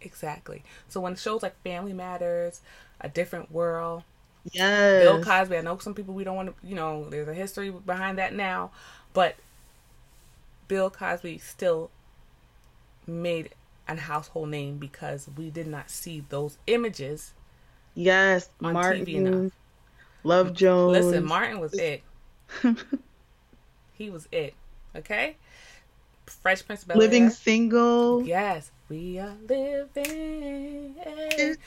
[0.04, 0.64] exactly.
[0.90, 2.62] So when shows like Family Matters,
[3.02, 4.04] A Different World,
[4.52, 5.58] yes, Bill Cosby.
[5.58, 8.34] I know some people we don't want to, you know, there's a history behind that
[8.34, 8.72] now,
[9.14, 9.36] but
[10.68, 11.90] Bill Cosby still
[13.08, 13.50] made
[13.88, 17.34] an household name because we did not see those images.
[17.96, 19.52] yes, on Martin, TV enough.
[20.24, 21.06] Love Jones.
[21.06, 22.02] Listen, Martin was it.
[23.94, 24.54] he was it.
[24.96, 25.36] Okay?
[26.26, 28.26] Fresh Prince of Bel Living single.
[28.26, 28.72] Yes.
[28.94, 30.94] We are living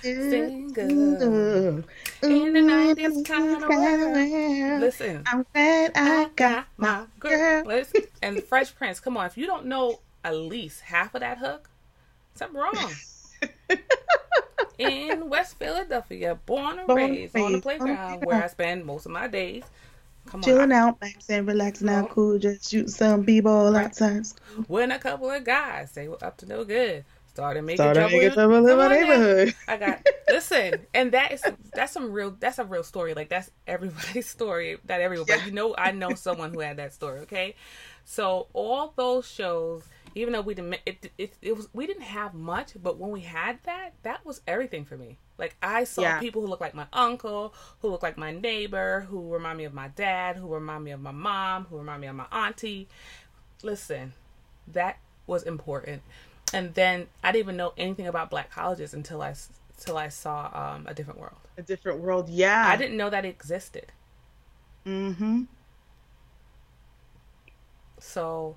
[0.00, 1.82] single.
[2.22, 4.80] In the 90s kind of.
[4.80, 5.24] Listen.
[5.26, 7.64] I'm glad I got my girl.
[7.66, 9.26] Listen, and Fresh Prince, come on.
[9.26, 11.68] If you don't know at least half of that hook,
[12.36, 12.92] something wrong.
[14.78, 19.04] In West Philadelphia, born and Born and raised on the playground where I spend most
[19.04, 19.64] of my days.
[20.26, 20.44] Come on.
[20.44, 23.86] chilling out, max and relaxing out, cool, just shoot some b-ball Right.
[23.86, 24.26] outside.
[24.66, 27.04] When a couple of guys they were up to no good,
[27.36, 28.12] started making Started trouble.
[28.16, 29.54] making in- trouble in Come my neighborhood.
[29.68, 31.42] I got listen, and that is
[31.74, 33.14] that's some real that's a real story.
[33.14, 34.78] Like that's everybody's story.
[34.86, 35.46] That everybody, Yeah.
[35.46, 37.20] you know, I know someone who had that story.
[37.20, 37.54] Okay,
[38.04, 42.34] so all those shows, even though we didn't, it, it it was we didn't have
[42.34, 45.18] much, but when we had that, that was everything for me.
[45.38, 46.18] Like I saw Yeah.
[46.18, 49.74] people who look like my uncle, who look like my neighbor, who remind me of
[49.74, 52.88] my dad, who remind me of my mom, who remind me of my auntie.
[53.62, 54.12] Listen,
[54.68, 56.02] that was important.
[56.52, 59.34] And then I didn't even know anything about black colleges until I
[59.76, 61.36] until I saw um, a different world.
[61.58, 62.66] A different world, yeah.
[62.66, 63.92] I didn't know that it existed.
[64.86, 65.42] Mm-hmm.
[67.98, 68.56] So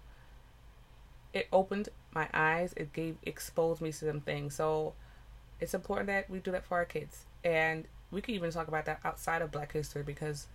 [1.34, 2.74] it opened my eyes.
[2.78, 4.56] It gave exposed me to some things.
[4.56, 4.94] So
[5.60, 7.26] it's important that we do that for our kids.
[7.44, 10.48] And we could even talk about that outside of Black History because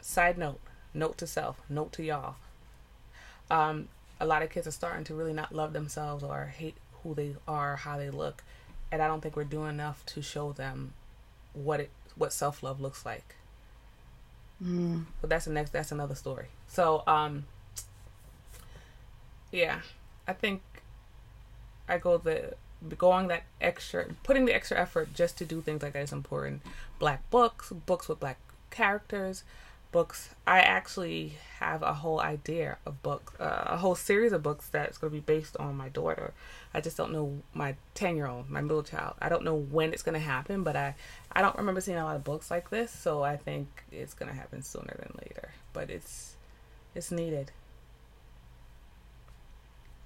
[0.00, 0.60] side note,
[0.94, 2.36] note to self, note to y'all.
[3.50, 7.14] Um, a lot of kids are starting to really not love themselves or hate who
[7.14, 8.42] they are, how they look,
[8.90, 10.92] and I don't think we're doing enough to show them
[11.52, 13.34] what it what self love looks like.
[14.62, 15.04] Mm.
[15.20, 15.70] But that's the next.
[15.72, 16.46] That's another story.
[16.68, 17.44] So, um,
[19.52, 19.80] yeah,
[20.26, 20.62] I think
[21.88, 22.54] I go the
[22.96, 26.62] going that extra, putting the extra effort just to do things like that is important.
[26.98, 28.38] Black books, books with black
[28.70, 29.44] characters,
[29.96, 30.28] books.
[30.46, 34.98] I actually have a whole idea of books, uh, a whole series of books that's
[34.98, 36.34] going to be based on my daughter.
[36.74, 39.14] I just don't know my ten year old, my middle child.
[39.22, 40.96] I don't know when it's going to happen, but I
[41.32, 44.30] I don't remember seeing a lot of books like this, so I think it's going
[44.30, 45.52] to happen sooner than later.
[45.72, 46.36] But it's
[46.94, 47.52] it's needed.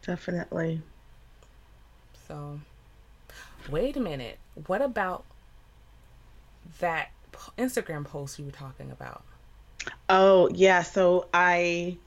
[0.07, 0.83] Definitely.
[2.29, 2.61] So,
[3.69, 4.39] wait a minute.
[4.69, 5.25] What about
[6.79, 7.11] that
[7.59, 9.25] Instagram post you were talking about?
[10.09, 11.99] Oh yeah, so I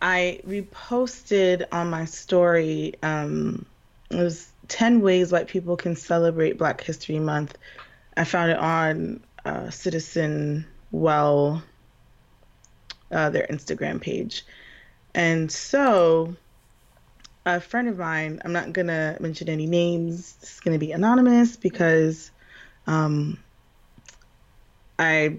[0.00, 2.94] I reposted on my story.
[3.02, 3.66] Um,
[4.10, 7.58] it was ten ways white people can celebrate Black History Month.
[8.16, 11.62] I found it on uh, Citizen Well,
[13.10, 14.44] uh, their Instagram page,
[15.14, 16.36] and so
[17.46, 18.40] a friend of mine.
[18.44, 20.36] I'm not gonna mention any names.
[20.42, 22.30] It's gonna be anonymous because
[22.86, 23.38] um,
[24.98, 25.38] I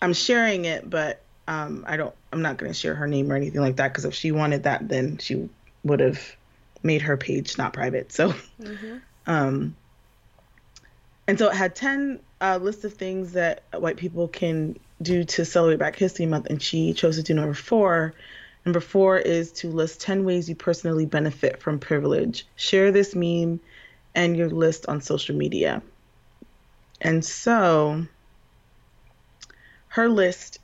[0.00, 2.14] I'm sharing it, but um, I don't.
[2.32, 4.64] I'm not going to share her name or anything like that because if she wanted
[4.64, 5.48] that, then she
[5.84, 6.20] would have
[6.82, 8.12] made her page not private.
[8.12, 8.96] So, Mm-hmm.
[9.26, 9.76] um,
[11.28, 15.44] and so it had ten uh, lists of things that white people can do to
[15.44, 18.14] celebrate Black History Month, and she chose to do number four,
[18.66, 22.44] Number four is to list 10 ways you personally benefit from privilege.
[22.56, 23.60] Share this meme
[24.12, 25.82] and your list on social media.
[27.00, 28.06] And so
[29.96, 30.58] her list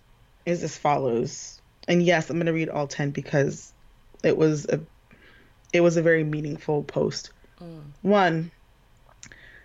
[0.44, 1.62] is as follows.
[1.88, 3.72] And yes, I'm going to read all 10 because
[4.22, 4.78] it was a
[5.72, 7.30] it was a very meaningful post.
[8.02, 8.50] One,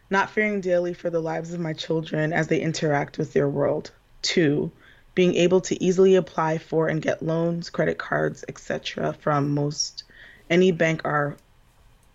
[0.09, 3.91] not fearing daily for the lives of my children as they interact with their world.
[4.21, 4.71] Two,
[5.15, 9.11] being able to easily apply for and get loans, credit cards, etc.
[9.19, 10.05] from most
[10.49, 11.35] any bank or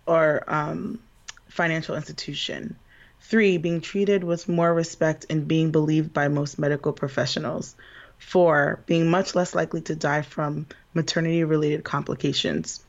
[0.06, 1.00] or um,
[1.48, 2.76] financial institution.
[3.22, 7.74] Three, being treated with more respect and being believed by most medical professionals.
[8.18, 12.84] Four, being much less likely to die from maternity related complications.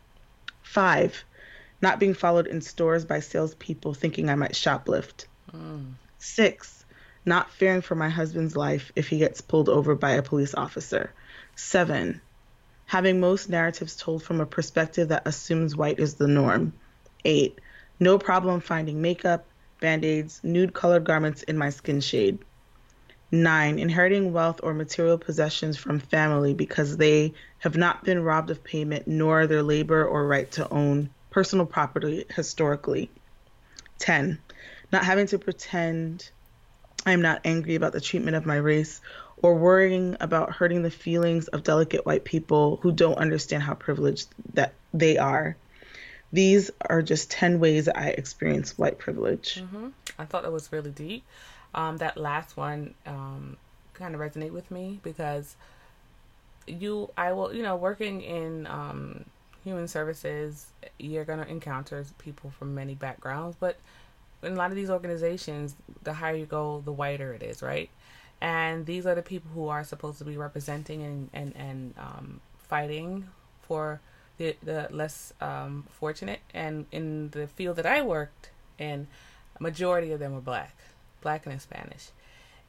[0.61, 1.23] Five,
[1.81, 5.25] not being followed in stores by salespeople thinking I might shoplift.
[6.17, 6.85] Six,
[7.25, 11.11] not fearing for my husband's life if he gets pulled over by a police officer.
[11.55, 12.21] Seven,
[12.85, 16.73] having most narratives told from a perspective that assumes white is the norm.
[17.23, 17.59] Eight,
[17.99, 19.45] no problem finding makeup,
[19.83, 22.39] band aids, nude colored garments in my skin shade.
[23.33, 28.63] Nine, inheriting wealth or material possessions from family because they have not been robbed of
[28.63, 33.11] payment nor their labor or right to own personal property historically.
[33.99, 34.39] 10.
[34.93, 36.31] Not having to pretend
[37.05, 39.01] I'm not angry about the treatment of my race
[39.35, 44.29] or worrying about hurting the feelings of delicate white people who don't understand how privileged
[44.53, 45.57] that they are.
[46.33, 49.63] These are just 10 ways I experience white privilege.
[50.17, 51.23] I thought that was really deep.
[51.75, 53.55] Um, that last one um,
[53.93, 55.55] kind of resonate with me because
[56.65, 59.25] you, I will, you know, working in um,
[59.63, 60.65] human services,
[60.97, 63.77] you're gonna encounter people from many backgrounds, but
[64.41, 67.91] in a lot of these organizations, the higher you go, the whiter it is, right?
[68.41, 72.41] And these are the people who are supposed to be representing and and and um,
[72.57, 73.29] fighting
[73.61, 74.01] for
[74.37, 76.39] the the less um, fortunate.
[76.53, 79.07] And in the field that I worked in,
[79.57, 80.75] a majority of them were black,
[81.21, 82.09] black and Spanish.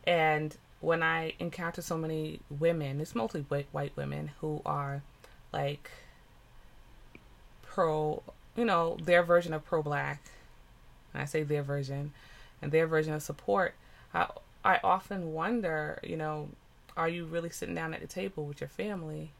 [0.06, 5.02] And when I encounter so many women, it's mostly white white women who are
[5.52, 5.90] like
[7.62, 8.22] pro,
[8.56, 10.22] you know, their version of pro black.
[11.12, 12.12] And I say their version,
[12.60, 13.74] and their version of support.
[14.12, 14.26] I
[14.64, 16.48] I often wonder, you know,
[16.96, 19.32] are you really sitting down at the table with your family,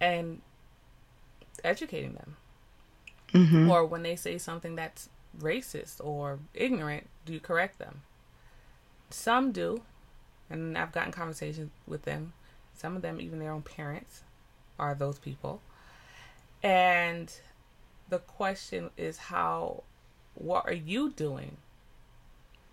[0.00, 0.40] and
[1.64, 2.36] educating them,
[3.32, 5.08] hmm or when they say something that's
[5.38, 8.02] racist or ignorant, do you correct them?
[9.10, 9.82] Some do,
[10.48, 12.32] and I've gotten conversations with them.
[12.74, 14.22] Some of them, even their own parents,
[14.78, 15.60] are those people.
[16.62, 17.32] And
[18.08, 19.84] the question is how,
[20.34, 21.58] what are you doing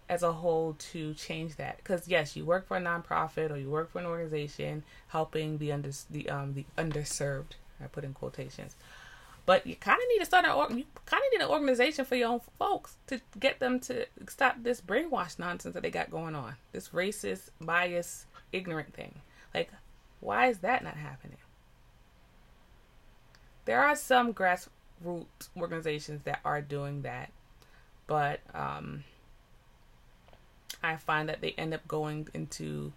[0.10, 1.78] as a whole to change that?
[1.78, 5.72] Because yes, you work for a nonprofit or you work for an organization helping the
[5.72, 7.56] under the um the underserved.
[7.84, 8.76] I put in quotations.
[9.46, 12.16] But you kind of need to start an you kind of need an organization for
[12.16, 16.36] your own folks to get them to stop this brainwash nonsense that they got going
[16.36, 16.56] on.
[16.74, 19.22] This racist, biased, ignorant thing.
[19.56, 19.72] Like,
[20.20, 21.38] why is that not happening?
[23.64, 24.68] There are some grassroots
[25.56, 27.32] organizations that are doing that,
[28.06, 29.06] but um,
[30.84, 32.92] I find that they end up going into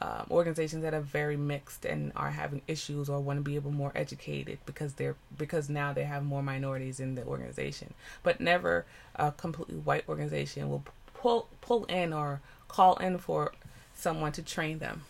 [0.00, 3.70] um, organizations that are very mixed and are having issues or want to be able
[3.70, 7.92] more educated because they're because now they have more minorities in the organization.
[8.22, 8.86] But never
[9.16, 13.52] a completely white organization will pull pull in or call in for
[13.94, 15.02] someone to train them.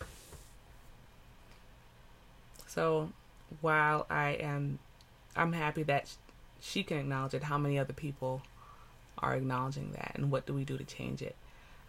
[2.67, 3.11] So
[3.59, 4.79] while i am
[5.35, 6.09] i'm happy that
[6.61, 8.41] she can acknowledge it how many other people
[9.17, 11.35] are acknowledging that and what do we do to change it?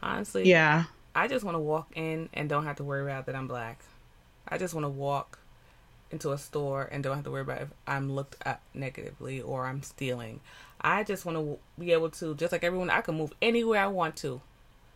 [0.03, 0.85] Honestly Yeah.
[1.15, 3.81] I just want to walk in and don't have to worry about that I'm black.
[4.49, 5.39] I just want to walk
[6.11, 9.67] into a store and don't have to worry about if I'm looked at negatively or
[9.67, 10.41] I'm stealing.
[10.81, 13.87] I just want to be able to, just like everyone, I can move anywhere I
[13.87, 14.41] want to.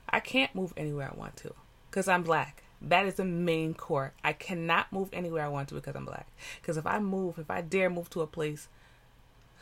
[0.08, 1.54] I can't move anywhere I want to
[1.90, 2.62] because I'm black.
[2.82, 4.12] That is the main core.
[4.22, 6.28] I cannot move anywhere I want to because I'm black.
[6.60, 8.68] Because if I move, if I dare move to a place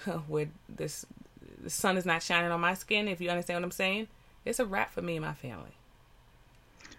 [0.26, 1.06] where this
[1.62, 4.08] the sun is not shining on my skin, if you understand what I'm saying,
[4.44, 5.76] it's a wrap for me and my family.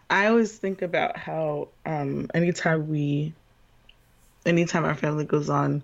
[0.09, 3.33] I always think about how um, anytime we,
[4.45, 5.81] anytime our family goes on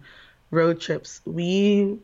[0.51, 1.97] road trips, we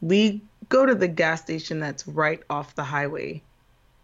[0.00, 3.42] we go to the gas station that's right off the highway.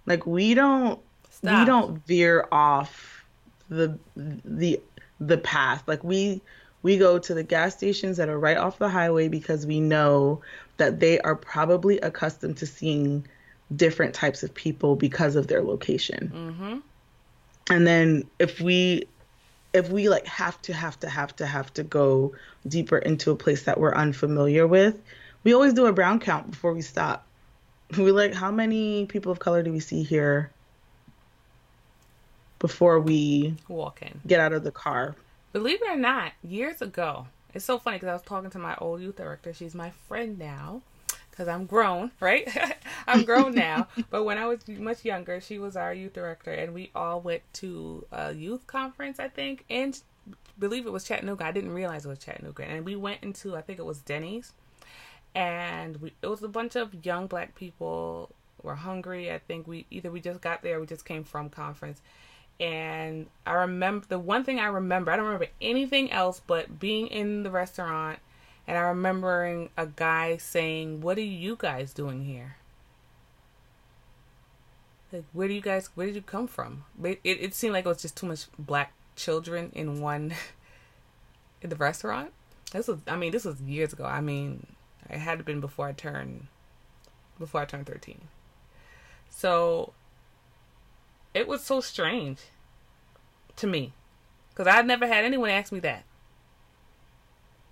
[0.07, 1.01] Like we don't
[1.43, 3.25] we don't veer off
[3.69, 4.81] the the
[5.21, 5.83] the path.
[5.87, 6.41] Like we
[6.83, 10.41] we go to the gas stations that are right off the highway because we know
[10.77, 13.27] that they are probably accustomed to seeing
[13.75, 16.33] different types of people because of their location.
[16.35, 16.79] Mm-hmm.
[17.71, 19.05] And then if we
[19.75, 22.33] if we like have to have to have to have to go
[22.67, 25.01] deeper into a place that we're unfamiliar with,
[25.45, 27.25] we always do a brown count before we stop.
[27.97, 30.51] We like how many people of color do we see here
[32.59, 34.21] before we Walk in.
[34.27, 35.17] get out of the car?
[35.55, 38.77] Believe it or not, years ago, it's so funny because I was talking to my
[38.77, 39.55] old youth director.
[39.55, 40.83] She's my friend now
[41.39, 42.49] because I'm grown, right?
[43.07, 43.87] I'm grown now.
[44.11, 47.43] but when I was much younger, she was our youth director, and we all went
[47.55, 49.99] to a youth conference, I think, and
[50.59, 51.45] believe it was Chattanooga.
[51.45, 54.53] I didn't realize it was Chattanooga, and we went into I think it was Denny's,
[55.35, 58.31] and we, it was a bunch of young black people.
[58.65, 59.31] Were hungry.
[59.33, 62.03] I think we either we just got there, we just came from conference,
[62.59, 67.07] and I remember the one thing I remember, I don't remember anything else but being
[67.07, 68.19] in the restaurant
[68.69, 72.57] and I remembering a guy saying, "What are you guys doing here?"
[75.11, 75.89] Like, where do you guys?
[75.95, 76.85] Where did you come from?
[77.03, 80.35] It, it, it seemed like it was just too much black children in one
[81.63, 82.33] in the restaurant.
[82.73, 84.05] This was, I mean, this was years ago.
[84.05, 84.67] I mean,
[85.09, 86.49] it had been before I turned
[87.39, 88.21] before I turned thirteen.
[89.31, 89.95] So
[91.33, 92.41] it was so strange
[93.57, 93.95] to me
[94.51, 96.05] because I'd never had anyone ask me that.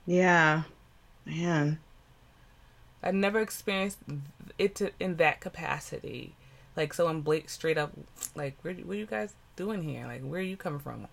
[0.06, 0.62] Yeah,
[1.26, 1.78] man.
[3.02, 3.98] I never experienced
[4.58, 6.34] it to, in that capacity.
[6.76, 7.92] Like someone Blake straight up,
[8.34, 10.06] like, where, what are you guys doing here?
[10.06, 11.06] Like, where are you coming from?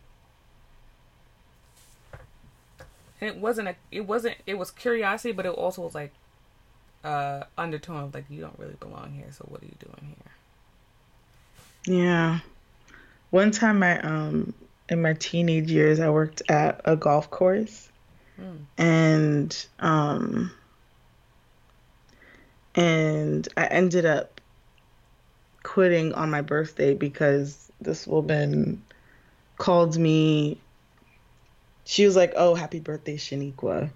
[3.20, 6.12] And it wasn't a, it wasn't, it was curiosity, but it also was like,
[7.04, 9.28] uh, undertone of like, you don't really belong here.
[9.32, 10.16] So what are you doing
[11.86, 11.96] here?
[11.98, 12.40] Yeah.
[13.30, 14.54] One time I um
[14.90, 17.90] in my teenage years I worked at a golf course
[18.78, 20.52] and um
[22.76, 24.42] and I ended up
[25.62, 28.84] quitting on my birthday because this woman
[29.58, 30.60] called me
[31.86, 33.90] she was like, "Oh, happy birthday, Shaniqua."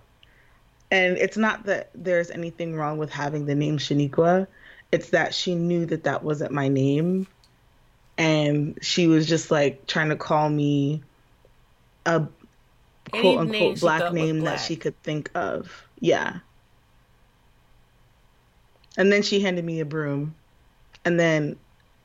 [0.91, 4.47] And it's not that there's anything wrong with having the name Shaniqua.
[4.91, 7.27] It's that she knew that that wasn't my name
[8.17, 11.03] and she was just like trying to call me
[12.05, 12.21] a
[13.11, 15.87] quote unquote black name that she could think of.
[15.99, 16.39] Yeah.
[18.97, 20.35] And then she handed me a broom.
[21.05, 21.57] And then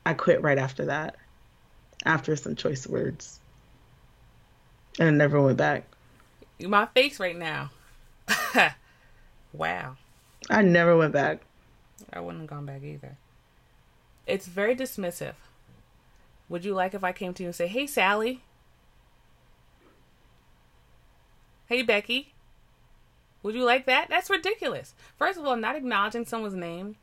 [0.05, 1.15] I quit right after that.
[2.05, 3.39] After some choice words.
[4.99, 5.85] And I never went back.
[6.59, 7.71] My face right now.
[9.53, 9.97] wow.
[10.49, 11.41] I never went back.
[12.11, 13.17] I wouldn't have gone back either.
[14.27, 15.33] It's very dismissive.
[16.49, 18.41] Would you like if I came to you and say, "Hey, Sally"?
[21.67, 22.33] "Hey, Becky"?
[23.43, 24.07] Would you like that?
[24.09, 24.93] That's ridiculous.
[25.17, 26.95] First of all, not acknowledging someone's name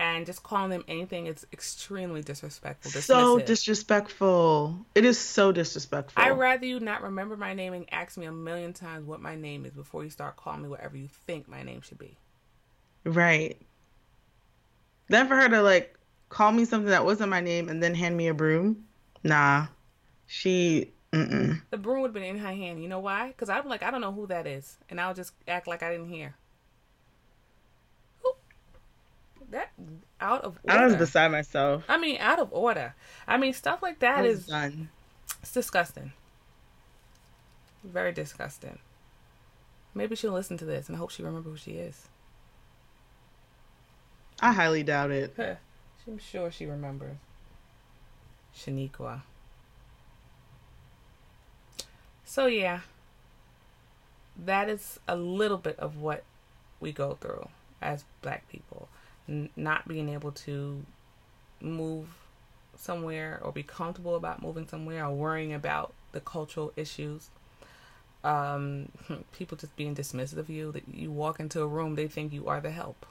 [0.00, 2.90] and just calling them anything is extremely disrespectful.
[2.90, 4.86] So disrespectful.
[4.94, 6.22] It is so disrespectful.
[6.22, 9.34] I'd rather you not remember my name and ask me a million times what my
[9.34, 12.16] name is before you start calling me whatever you think my name should be.
[13.04, 13.60] Right.
[15.08, 15.98] Then for her to like
[16.28, 18.84] call me something that wasn't my name and then hand me a broom,
[19.24, 19.66] nah.
[20.26, 21.62] She, mm-mm.
[21.70, 22.82] The broom would have been in her hand.
[22.82, 23.28] You know why?
[23.28, 24.76] Because I'm like, I don't know who that is.
[24.90, 26.34] And I'll just act like I didn't hear.
[29.50, 29.70] That
[30.20, 30.78] out of order.
[30.78, 31.82] I was beside myself.
[31.88, 32.94] I mean, out of order.
[33.26, 34.90] I mean, stuff like that is done.
[35.40, 36.12] it's disgusting.
[37.82, 38.78] Very disgusting.
[39.94, 42.08] Maybe she'll listen to this and I hope she remembers who she is.
[44.40, 45.32] I highly doubt it.
[45.36, 45.54] Huh.
[46.06, 47.16] I'm sure she remembers.
[48.56, 49.22] Shaniqua.
[52.28, 52.80] So yeah,
[54.44, 56.24] that is a little bit of what
[56.78, 57.48] we go through
[57.80, 58.90] as black people.
[59.26, 60.84] N- not being able to
[61.62, 62.06] move
[62.76, 67.30] somewhere or be comfortable about moving somewhere or worrying about the cultural issues.
[68.22, 68.90] Um,
[69.32, 70.70] people just being dismissive of you.
[70.70, 73.06] That you walk into a room, they think you are the help.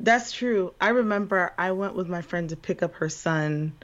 [0.00, 0.72] That's true.
[0.80, 3.74] I remember I went with my friend to pick up her son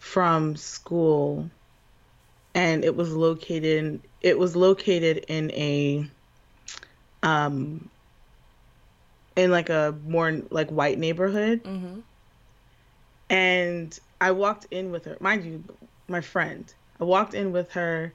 [0.00, 1.48] from school
[2.54, 6.06] and it was located it was located in a
[7.22, 7.88] um
[9.36, 12.00] in like a more like white neighborhood Mm-hmm.
[13.30, 15.16] and I walked in with her.
[15.20, 15.64] Mind you,
[16.08, 16.72] my friend.
[17.00, 18.14] I walked in with her,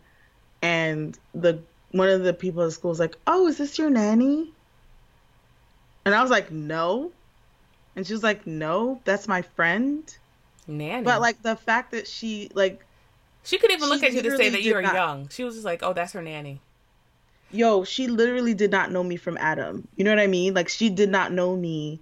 [0.61, 1.61] and the
[1.91, 4.51] one of the people at the school was like, "Oh, is this your nanny?"
[6.05, 7.11] And I was like, "No,"
[7.95, 10.03] and she was like, "No, that's my friend."
[10.67, 11.03] Nanny.
[11.03, 12.83] But like the fact that she like,
[13.43, 15.29] She could even look at you to say that you were not- young.
[15.29, 16.61] She was just like, "Oh, that's her nanny."
[17.51, 19.87] yo, she literally did not know me from Adam.
[19.95, 20.53] You know what I mean?
[20.53, 21.99] Like she did not know me,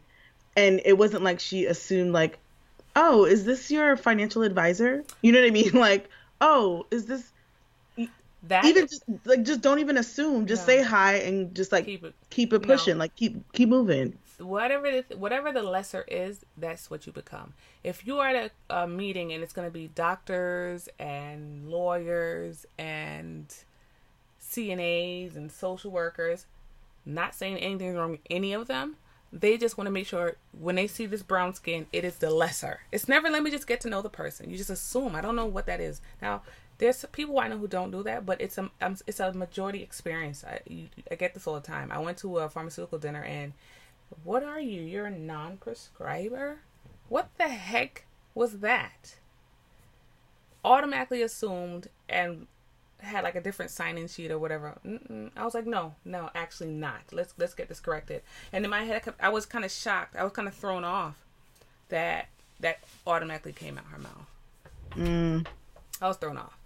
[0.58, 2.38] and it wasn't like she assumed like,
[2.98, 5.72] "Oh, is this your financial advisor?" You know what I mean?
[5.74, 6.10] Like,
[6.42, 7.32] "Oh, is this?"
[8.44, 10.48] that even just like just don't even assume.
[10.48, 10.74] Just No.
[10.74, 12.68] say hi and just like keep it keep it No.
[12.76, 12.98] pushing.
[12.98, 14.18] Like keep keep moving.
[14.40, 17.54] Whatever the, whatever the lesser is, that's what you become.
[17.84, 22.66] If you are at a, a meeting and it's going to be doctors and lawyers
[22.78, 23.54] and
[24.42, 26.46] CNAs and social workers,
[27.06, 28.98] not saying anything wrong with any of them.
[29.34, 32.30] They just want to make sure when they see this brown skin, it is the
[32.30, 32.82] lesser.
[32.92, 34.50] It's never let me just get to know the person.
[34.50, 35.16] You just assume.
[35.16, 36.02] I don't know what that is.
[36.22, 36.44] Now,
[36.78, 39.82] there's people I know who don't do that, but it's a um, it's a majority
[39.84, 40.46] experience.
[40.46, 41.92] I you, I get this all the time.
[41.92, 43.54] I went to a pharmaceutical dinner and
[44.24, 44.82] what are you?
[44.82, 46.60] You're a non-prescriber?
[47.10, 48.05] What the heck
[48.36, 49.16] was that?
[50.64, 52.47] Automatically assumed and
[52.99, 54.78] had like a different sign-in sheet or whatever.
[54.86, 55.32] Mm-mm.
[55.36, 57.01] I was like, no, no, actually not.
[57.12, 58.22] Let's let's get this corrected.
[58.51, 60.16] And in my head, I, kept, I was kind of shocked.
[60.16, 61.24] I was kind of thrown off
[61.89, 62.30] that
[62.60, 64.28] that automatically came out her mouth.
[64.95, 65.47] Mm.
[66.01, 66.57] I was thrown off.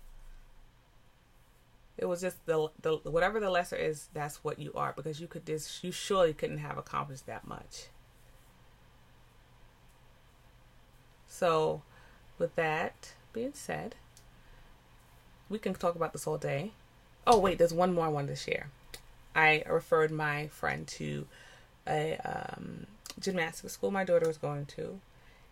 [2.01, 5.27] It was just the the whatever the lesser is, that's what you are because you
[5.27, 7.89] could just you surely couldn't have accomplished that much.
[11.27, 11.83] So,
[12.39, 13.95] with that being said,
[15.47, 16.71] we can talk about this all day.
[17.27, 18.71] Oh wait, there's one more I wanted to share.
[19.35, 21.27] I referred my friend to
[21.87, 22.87] a um,
[23.19, 24.99] gymnastics school my daughter was going to,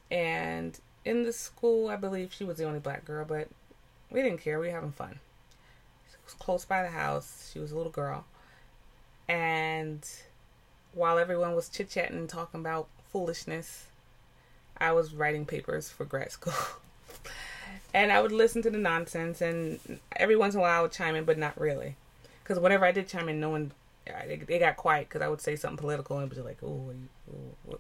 [0.10, 3.50] and in the school, I believe she was the only black girl, but
[4.10, 4.60] we didn't care.
[4.60, 5.20] We were having fun.
[6.30, 7.50] Was close by the house.
[7.52, 8.24] She was a little girl,
[9.28, 10.08] and
[10.94, 13.88] while everyone was chit chatting talking about foolishness,
[14.78, 16.54] I was writing papers for grad school.
[17.96, 19.80] and I would listen to the nonsense, and
[20.16, 21.96] every once in a while I would chime in, but not really.
[22.44, 23.72] Because whenever I did chime in, no one,
[24.06, 26.94] they, they got quiet because I would say something political and be like, oh,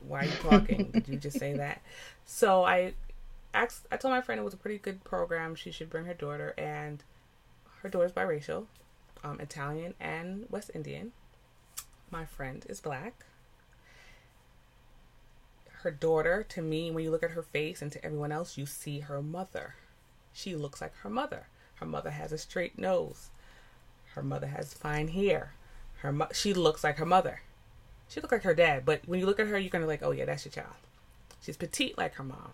[0.07, 0.89] why are you talking?
[0.91, 1.81] did you just say that?
[2.25, 2.93] So I
[3.53, 5.53] asked, I told my friend it was a pretty good program.
[5.53, 7.03] She should bring her daughter, and
[7.81, 8.65] her daughter's biracial,
[9.23, 11.11] um, Italian and West Indian.
[12.11, 13.25] My friend is black.
[15.81, 18.65] Her daughter to me when you look at her face and to everyone else you
[18.65, 19.75] see her mother.
[20.33, 21.47] She looks like her mother.
[21.75, 23.29] Her mother has a straight nose.
[24.13, 25.53] Her mother has fine hair.
[25.99, 27.41] Her mo- she looks like her mother.
[28.09, 30.11] She looks like her dad but when you look at her you're gonna like oh
[30.11, 30.75] yeah that's your child.
[31.41, 32.51] She's petite like her mom.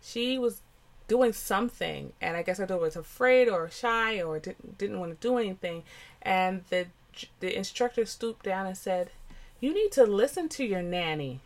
[0.00, 0.62] She was
[1.06, 5.28] doing something and i guess I was afraid or shy or didn't, didn't want to
[5.28, 5.82] do anything
[6.22, 6.86] and the
[7.40, 9.10] the instructor stooped down and said
[9.60, 11.40] you need to listen to your nanny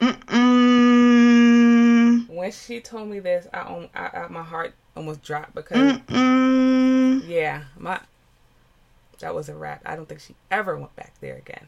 [0.00, 2.28] Mm-mm.
[2.28, 7.26] when she told me this, I, I, I my heart almost dropped because Mm-mm.
[7.26, 7.98] yeah, my
[9.20, 9.80] that was a wrap.
[9.86, 11.66] I don't think she ever went back there again.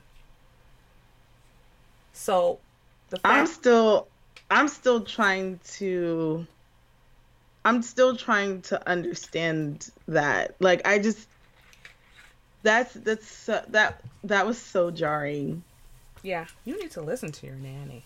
[2.13, 2.59] So
[3.09, 4.09] the I'm still
[4.51, 6.47] I'm still trying to
[7.69, 10.55] I'm still trying to understand that.
[10.59, 11.29] Like I just
[12.63, 15.63] that's that's so, that that was so jarring.
[16.23, 18.05] yeah, you need to listen to your nanny.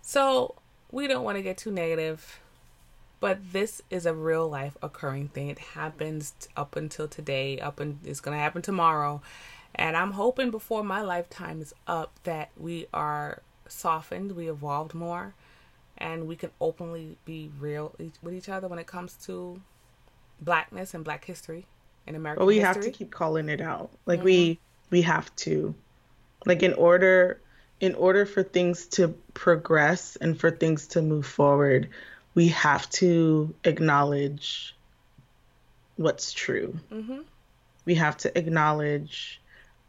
[0.00, 0.54] So
[0.90, 2.40] we don't want to get too negative,
[3.20, 5.48] but this is a real life occurring thing.
[5.50, 7.58] It happens up until today.
[7.58, 9.20] Up and it's gonna happen tomorrow,
[9.74, 15.34] and I'm hoping before my lifetime is up that we are softened, we evolved more,
[16.02, 19.62] and we can openly be real with each other when it comes to
[20.40, 21.64] blackness and Black history
[22.06, 22.40] in America.
[22.40, 22.66] But we history.
[22.66, 23.90] have to keep calling it out.
[24.04, 24.58] Like we
[24.90, 25.74] we have to.
[26.44, 27.40] Like in order
[27.80, 31.88] in order for things to progress and for things to move forward,
[32.34, 34.74] we have to acknowledge
[35.96, 36.78] what's true.
[36.90, 37.24] Mhm.
[37.84, 39.40] We have to acknowledge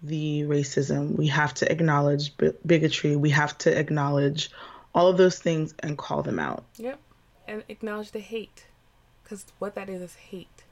[0.03, 1.15] the racism.
[1.15, 3.15] We have to acknowledge bi- bigotry.
[3.15, 4.51] We have to acknowledge
[4.93, 6.63] all of those things and call them out.
[6.77, 6.99] Yep.
[7.47, 8.65] And acknowledge the hate.
[9.23, 10.63] Because what that is is hate.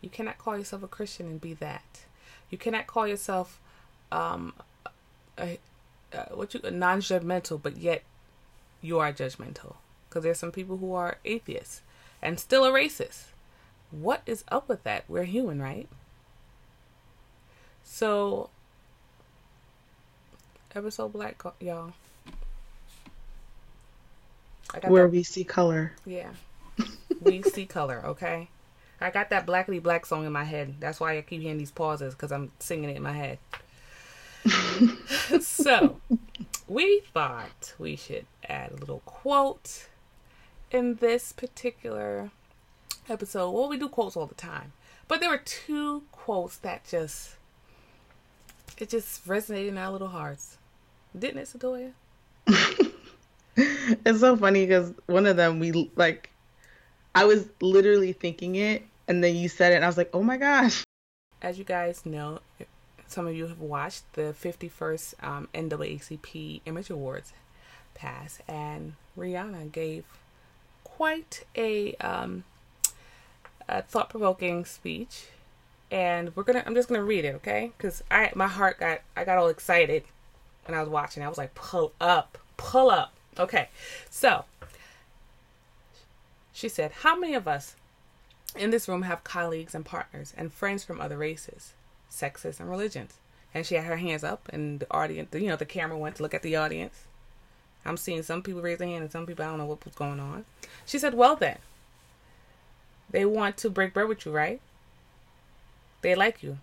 [0.00, 2.04] You cannot call yourself a Christian and be that.
[2.50, 3.60] You cannot call yourself
[4.12, 4.54] um,
[5.38, 5.58] a,
[6.12, 8.02] uh, what you non judgmental, but yet
[8.80, 9.76] you are judgmental.
[10.08, 11.82] Because there's some people who are atheists
[12.22, 13.26] and still a racist.
[13.90, 15.04] What is up with that?
[15.08, 15.88] We're human, right?
[17.84, 18.50] So,
[20.74, 21.92] episode black, y'all.
[24.84, 25.92] Where that- we see color.
[26.04, 26.30] yeah.
[27.22, 28.48] we see color, okay?
[29.00, 30.76] I got that Blackity Black song in my head.
[30.80, 33.38] That's why I keep hearing these pauses because I'm singing it in my head.
[35.40, 36.00] so,
[36.68, 39.88] we thought we should add a little quote
[40.70, 42.30] in this particular
[43.08, 43.50] episode.
[43.50, 44.72] Well, we do quotes all the time,
[45.08, 47.36] but there were two quotes that just
[48.78, 50.58] it just resonated in our little hearts,
[51.18, 51.92] didn't it, Satoya?
[54.04, 56.30] it's so funny because one of them we like
[57.16, 60.22] I was literally thinking it, and then you said it, and I was like, oh
[60.22, 60.84] my gosh.
[61.40, 62.40] As you guys know,
[63.06, 67.32] some of you have watched the 51st um, NAACP Image Awards
[67.94, 70.04] pass, and Rihanna gave
[70.84, 72.44] quite a, um,
[73.66, 75.28] a thought-provoking speech.
[75.90, 76.64] And we're gonna.
[76.66, 77.72] I'm just gonna read it, okay?
[77.78, 80.02] Because I, my heart got, I got all excited
[80.66, 81.22] when I was watching.
[81.22, 83.15] I was like, pull up, pull up.
[83.38, 83.68] Okay,
[84.08, 84.44] so
[86.52, 87.76] she said, How many of us
[88.56, 91.74] in this room have colleagues and partners and friends from other races,
[92.08, 93.14] sexes, and religions?
[93.52, 96.22] And she had her hands up, and the audience, you know, the camera went to
[96.22, 97.04] look at the audience.
[97.84, 99.94] I'm seeing some people raise their hand and some people, I don't know what was
[99.94, 100.44] going on.
[100.86, 101.58] She said, Well, then,
[103.10, 104.60] they want to break bread with you, right?
[106.02, 106.58] They like you.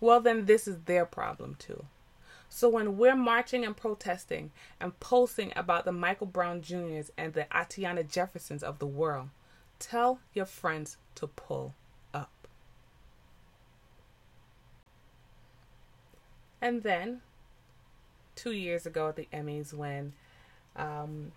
[0.00, 1.84] Well, then, this is their problem, too.
[2.54, 7.44] So when we're marching and protesting and posting about the Michael Brown Jr.'s and the
[7.44, 9.30] Atatiana Jeffersons of the world,
[9.78, 11.72] tell your friends to pull
[12.12, 12.30] up.
[16.60, 17.22] And then,
[18.36, 20.12] two years ago at the Emmys, when
[20.76, 21.32] um,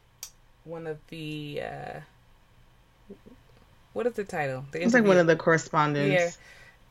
[0.66, 2.00] one of the uh,
[3.94, 4.66] what is the title?
[4.72, 6.14] The It was like one of the correspondents.
[6.14, 6.32] yeah,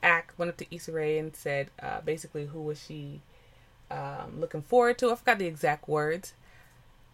[0.02, 3.20] act went up to Issa Rae and said uh, basically who was she
[3.90, 5.10] um, looking forward to.
[5.10, 6.34] I forgot the exact words.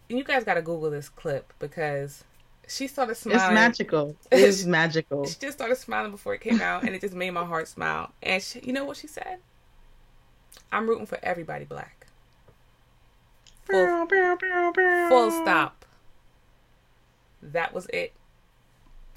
[0.09, 2.25] And you guys got to Google this clip because
[2.67, 3.41] she started smiling.
[3.41, 4.17] It's magical.
[4.31, 5.27] It is magical.
[5.27, 8.13] She just started smiling before it came out, and it just made my heart smile.
[8.23, 9.39] And she, you know what she said?
[10.73, 12.07] I'm rooting for everybody black.
[13.65, 14.07] Full,
[15.09, 15.85] full stop.
[17.43, 18.13] That was it.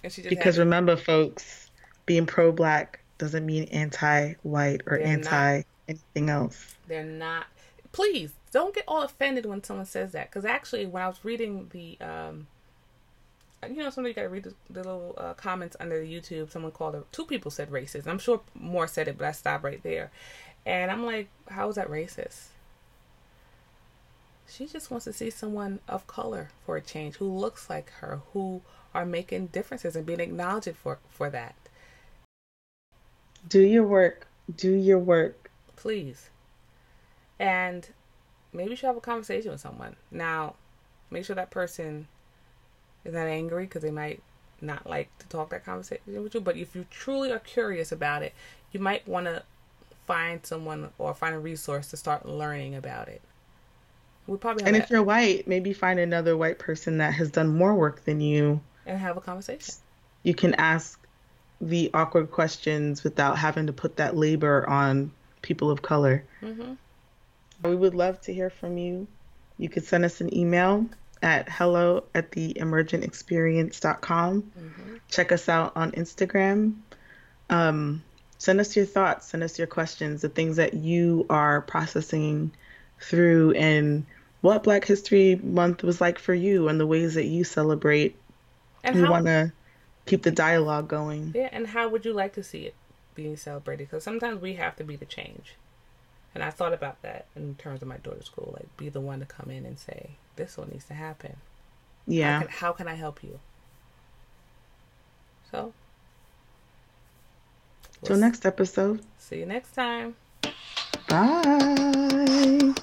[0.03, 1.71] And she just Because remember, folks,
[2.05, 6.75] being pro black doesn't mean anti white or anti anything else.
[6.87, 7.45] they're not.
[7.91, 10.29] Please don't get all offended when someone says that.
[10.29, 12.47] Because actually, when I was reading the, um,
[13.69, 16.51] you know, somebody got to read the, the little uh, comments under the YouTube.
[16.51, 17.05] Someone called it.
[17.11, 18.07] Two people said racist.
[18.07, 20.11] I'm sure more said it, but I stopped right there.
[20.65, 22.45] And I'm like, how is that racist?
[24.47, 28.21] She just wants to see someone of color for a change, who looks like her,
[28.33, 28.61] who
[28.93, 31.55] are making differences and being acknowledged for for that.
[33.47, 34.27] Do your work.
[34.55, 35.42] Do your work.
[35.75, 36.29] Please.
[37.39, 37.87] And
[38.51, 39.95] maybe you should have a conversation with someone.
[40.11, 40.55] Now,
[41.09, 42.07] make sure that person
[43.03, 44.21] is not angry because they might
[44.61, 46.41] not like to talk that conversation with you.
[46.41, 48.33] But if you truly are curious about it,
[48.71, 49.43] you might want to
[50.05, 53.21] find someone or find a resource to start learning about it.
[54.27, 57.29] We probably have And that- if you're white, maybe find another white person that has
[57.29, 58.61] done more work than you.
[58.85, 59.75] and have a conversation.
[60.23, 60.99] You can ask
[61.61, 65.11] the awkward questions without having to put that labor on
[65.43, 66.23] people of color.
[66.39, 66.73] hmm
[67.61, 69.07] We would love to hear from you.
[69.59, 70.87] You could send us an email
[71.21, 74.51] at hello at the emergentexperience.com.
[75.09, 76.73] Check us out on Instagram.
[77.51, 78.01] Um,
[78.39, 82.51] send us your thoughts, send us your questions, the things that you are processing
[82.99, 84.05] through, and
[84.41, 88.15] what Black History Month was like for you, and the ways that you celebrate.
[88.83, 89.53] And we how want to
[90.05, 91.31] keep the dialogue going.
[91.35, 92.75] Yeah, and how would you like to see it
[93.15, 93.89] being celebrated?
[93.89, 95.55] Because sometimes we have to be the change.
[96.33, 99.19] And I thought about that in terms of my daughter's school, like be the one
[99.19, 101.37] to come in and say, "This one needs to happen.
[102.07, 102.39] How Yeah.
[102.39, 103.39] can, how can I help you?"
[105.51, 105.73] So,
[108.03, 109.01] Till next episode.
[109.19, 110.15] see you next time.
[111.07, 112.73] Bye.